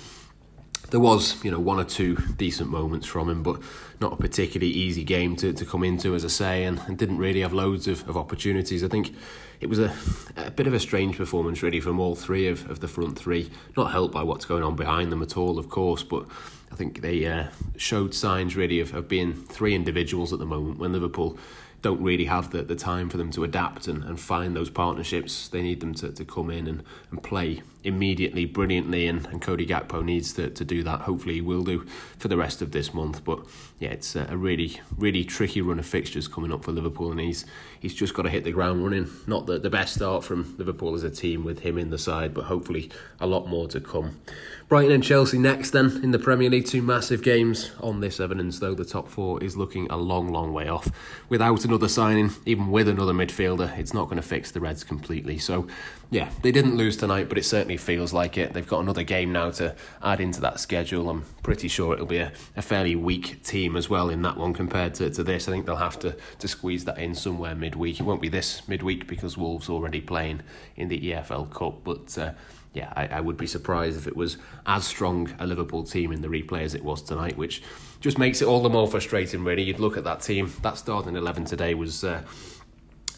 there 0.90 1.00
was 1.00 1.42
you 1.44 1.50
know 1.50 1.60
one 1.60 1.78
or 1.78 1.84
two 1.84 2.16
decent 2.36 2.70
moments 2.70 3.06
from 3.06 3.28
him, 3.28 3.42
but 3.42 3.60
not 4.00 4.12
a 4.12 4.16
particularly 4.16 4.72
easy 4.72 5.04
game 5.04 5.36
to, 5.36 5.52
to 5.52 5.64
come 5.64 5.84
into, 5.84 6.14
as 6.14 6.24
I 6.24 6.28
say, 6.28 6.64
and, 6.64 6.80
and 6.86 6.96
didn't 6.96 7.18
really 7.18 7.40
have 7.40 7.52
loads 7.52 7.86
of, 7.86 8.08
of 8.08 8.16
opportunities. 8.16 8.82
I 8.82 8.88
think 8.88 9.14
it 9.60 9.68
was 9.68 9.78
a, 9.78 9.92
a 10.36 10.50
bit 10.50 10.66
of 10.66 10.74
a 10.74 10.80
strange 10.80 11.16
performance, 11.16 11.62
really, 11.62 11.80
from 11.80 12.00
all 12.00 12.14
three 12.14 12.48
of, 12.48 12.68
of 12.70 12.80
the 12.80 12.88
front 12.88 13.18
three. 13.18 13.50
Not 13.76 13.92
helped 13.92 14.14
by 14.14 14.22
what's 14.22 14.44
going 14.46 14.62
on 14.62 14.74
behind 14.74 15.12
them 15.12 15.22
at 15.22 15.36
all, 15.36 15.58
of 15.58 15.68
course, 15.68 16.02
but 16.02 16.24
I 16.72 16.76
think 16.76 17.02
they 17.02 17.26
uh, 17.26 17.48
showed 17.76 18.14
signs, 18.14 18.56
really, 18.56 18.80
of, 18.80 18.94
of 18.94 19.06
being 19.06 19.34
three 19.34 19.74
individuals 19.74 20.32
at 20.32 20.38
the 20.38 20.46
moment 20.46 20.78
when 20.78 20.92
Liverpool 20.92 21.38
don't 21.82 22.02
really 22.02 22.26
have 22.26 22.50
the, 22.50 22.62
the 22.62 22.76
time 22.76 23.08
for 23.08 23.16
them 23.16 23.30
to 23.30 23.44
adapt 23.44 23.88
and, 23.88 24.04
and 24.04 24.20
find 24.20 24.54
those 24.54 24.68
partnerships. 24.68 25.48
They 25.48 25.62
need 25.62 25.80
them 25.80 25.94
to, 25.94 26.12
to 26.12 26.24
come 26.24 26.50
in 26.50 26.66
and, 26.66 26.82
and 27.10 27.22
play 27.22 27.62
immediately 27.82 28.44
brilliantly 28.44 29.06
and, 29.06 29.26
and 29.26 29.40
Cody 29.40 29.66
Gakpo 29.66 30.04
needs 30.04 30.34
to, 30.34 30.50
to 30.50 30.64
do 30.64 30.82
that. 30.82 31.02
Hopefully 31.02 31.34
he 31.34 31.40
will 31.40 31.62
do 31.62 31.86
for 32.18 32.28
the 32.28 32.36
rest 32.36 32.60
of 32.60 32.72
this 32.72 32.92
month. 32.92 33.24
But 33.24 33.40
yeah, 33.78 33.90
it's 33.90 34.14
a 34.14 34.36
really, 34.36 34.80
really 34.96 35.24
tricky 35.24 35.62
run 35.62 35.78
of 35.78 35.86
fixtures 35.86 36.28
coming 36.28 36.52
up 36.52 36.64
for 36.64 36.72
Liverpool 36.72 37.10
and 37.10 37.20
he's 37.20 37.46
he's 37.80 37.94
just 37.94 38.14
got 38.14 38.22
to 38.22 38.30
hit 38.30 38.44
the 38.44 38.52
ground 38.52 38.84
running. 38.84 39.10
Not 39.26 39.46
the, 39.46 39.58
the 39.58 39.70
best 39.70 39.94
start 39.94 40.22
from 40.22 40.54
Liverpool 40.58 40.94
as 40.94 41.02
a 41.02 41.10
team 41.10 41.42
with 41.42 41.60
him 41.60 41.76
in 41.76 41.90
the 41.90 41.98
side, 41.98 42.32
but 42.32 42.44
hopefully 42.44 42.90
a 43.18 43.26
lot 43.26 43.48
more 43.48 43.66
to 43.68 43.80
come. 43.80 44.20
Brighton 44.68 44.92
and 44.92 45.02
Chelsea 45.02 45.38
next 45.38 45.70
then 45.70 46.00
in 46.02 46.12
the 46.12 46.18
Premier 46.18 46.48
League, 46.48 46.66
two 46.66 46.82
massive 46.82 47.24
games 47.24 47.72
on 47.80 47.98
this 47.98 48.20
evidence 48.20 48.60
though 48.60 48.74
the 48.74 48.84
top 48.84 49.08
four 49.08 49.42
is 49.42 49.56
looking 49.56 49.90
a 49.90 49.96
long, 49.96 50.32
long 50.32 50.52
way 50.52 50.68
off. 50.68 50.88
Without 51.28 51.64
another 51.64 51.88
signing, 51.88 52.30
even 52.46 52.70
with 52.70 52.86
another 52.86 53.12
midfielder, 53.12 53.76
it's 53.78 53.92
not 53.92 54.04
going 54.04 54.16
to 54.16 54.22
fix 54.22 54.52
the 54.52 54.60
Reds 54.60 54.84
completely. 54.84 55.38
So, 55.38 55.66
yeah, 56.12 56.30
they 56.42 56.50
didn't 56.50 56.76
lose 56.76 56.96
tonight, 56.96 57.28
but 57.28 57.38
it 57.38 57.44
certainly 57.44 57.76
feels 57.76 58.12
like 58.12 58.36
it. 58.36 58.52
They've 58.52 58.66
got 58.66 58.80
another 58.80 59.04
game 59.04 59.30
now 59.30 59.52
to 59.52 59.76
add 60.02 60.20
into 60.20 60.40
that 60.40 60.58
schedule. 60.58 61.08
I'm 61.08 61.24
pretty 61.44 61.68
sure 61.68 61.94
it'll 61.94 62.06
be 62.06 62.18
a, 62.18 62.32
a 62.56 62.62
fairly 62.62 62.96
weak 62.96 63.44
team 63.44 63.76
as 63.76 63.88
well 63.88 64.10
in 64.10 64.22
that 64.22 64.36
one 64.36 64.52
compared 64.52 64.94
to, 64.94 65.08
to 65.10 65.22
this. 65.22 65.46
I 65.46 65.52
think 65.52 65.66
they'll 65.66 65.76
have 65.76 66.00
to, 66.00 66.16
to 66.40 66.48
squeeze 66.48 66.84
that 66.86 66.98
in 66.98 67.14
somewhere 67.14 67.54
midweek. 67.54 68.00
It 68.00 68.02
won't 68.02 68.20
be 68.20 68.28
this 68.28 68.66
midweek 68.66 69.06
because 69.06 69.38
Wolves 69.38 69.68
already 69.68 70.00
playing 70.00 70.40
in 70.76 70.88
the 70.88 71.00
EFL 71.00 71.50
Cup, 71.50 71.84
but. 71.84 72.18
Uh, 72.18 72.32
yeah, 72.72 72.92
I, 72.94 73.08
I, 73.08 73.20
would 73.20 73.36
be 73.36 73.48
surprised 73.48 73.98
if 73.98 74.06
it 74.06 74.16
was 74.16 74.36
as 74.64 74.86
strong 74.86 75.34
a 75.40 75.46
Liverpool 75.46 75.82
team 75.82 76.12
in 76.12 76.20
the 76.20 76.28
replay 76.28 76.62
as 76.62 76.72
it 76.72 76.84
was 76.84 77.02
tonight, 77.02 77.36
which 77.36 77.64
just 78.00 78.16
makes 78.16 78.40
it 78.40 78.46
all 78.46 78.62
the 78.62 78.70
more 78.70 78.86
frustrating, 78.86 79.42
really. 79.42 79.62
You'd 79.62 79.80
look 79.80 79.96
at 79.96 80.04
that 80.04 80.20
team, 80.20 80.52
that 80.62 80.78
starting 80.78 81.16
11 81.16 81.46
today 81.46 81.74
was 81.74 82.04
uh, 82.04 82.22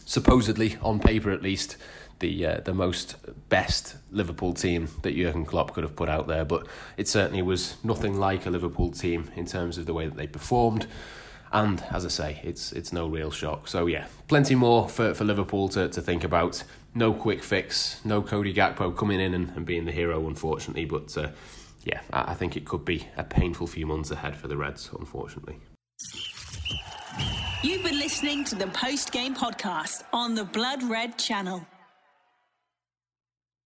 supposedly, 0.05 0.77
on 0.81 0.99
paper 0.99 1.29
at 1.29 1.43
least, 1.43 1.77
the 2.19 2.45
uh, 2.45 2.59
the 2.61 2.73
most 2.73 3.15
best 3.49 3.95
Liverpool 4.11 4.53
team 4.53 4.89
that 5.01 5.15
Jurgen 5.15 5.45
Klopp 5.45 5.73
could 5.73 5.83
have 5.83 5.95
put 5.95 6.09
out 6.09 6.27
there, 6.27 6.45
but 6.45 6.67
it 6.97 7.07
certainly 7.07 7.41
was 7.41 7.75
nothing 7.83 8.17
like 8.17 8.45
a 8.45 8.49
Liverpool 8.49 8.91
team 8.91 9.31
in 9.35 9.45
terms 9.45 9.77
of 9.77 9.85
the 9.85 9.93
way 9.93 10.05
that 10.05 10.15
they 10.15 10.27
performed. 10.27 10.87
And 11.51 11.83
as 11.91 12.03
I 12.05 12.09
say, 12.09 12.41
it's 12.43 12.71
it's 12.71 12.91
no 12.91 13.07
real 13.07 13.29
shock. 13.29 13.67
So 13.67 13.85
yeah, 13.85 14.07
plenty 14.27 14.55
more 14.55 14.89
for, 14.89 15.13
for 15.13 15.23
Liverpool 15.23 15.69
to, 15.69 15.87
to 15.89 16.01
think 16.01 16.23
about. 16.23 16.63
No 16.95 17.11
quick 17.11 17.43
fix, 17.43 17.99
no 18.05 18.21
Cody 18.21 18.53
Gakpo 18.53 18.95
coming 18.95 19.19
in 19.19 19.33
and, 19.33 19.49
and 19.55 19.65
being 19.65 19.85
the 19.85 19.91
hero, 19.91 20.27
unfortunately. 20.27 20.85
But 20.85 21.17
uh, 21.17 21.29
yeah, 21.83 22.01
I, 22.11 22.31
I 22.31 22.33
think 22.33 22.55
it 22.55 22.65
could 22.65 22.85
be 22.85 23.07
a 23.17 23.23
painful 23.23 23.67
few 23.67 23.85
months 23.85 24.11
ahead 24.11 24.35
for 24.35 24.47
the 24.47 24.57
Reds, 24.57 24.89
unfortunately. 24.97 25.57
You've 27.63 27.83
been 27.83 27.99
listening 27.99 28.43
to 28.45 28.55
the 28.55 28.67
post 28.67 29.11
game 29.11 29.35
podcast 29.35 30.03
on 30.11 30.35
the 30.35 30.43
Blood 30.43 30.83
Red 30.83 31.17
channel. 31.17 31.65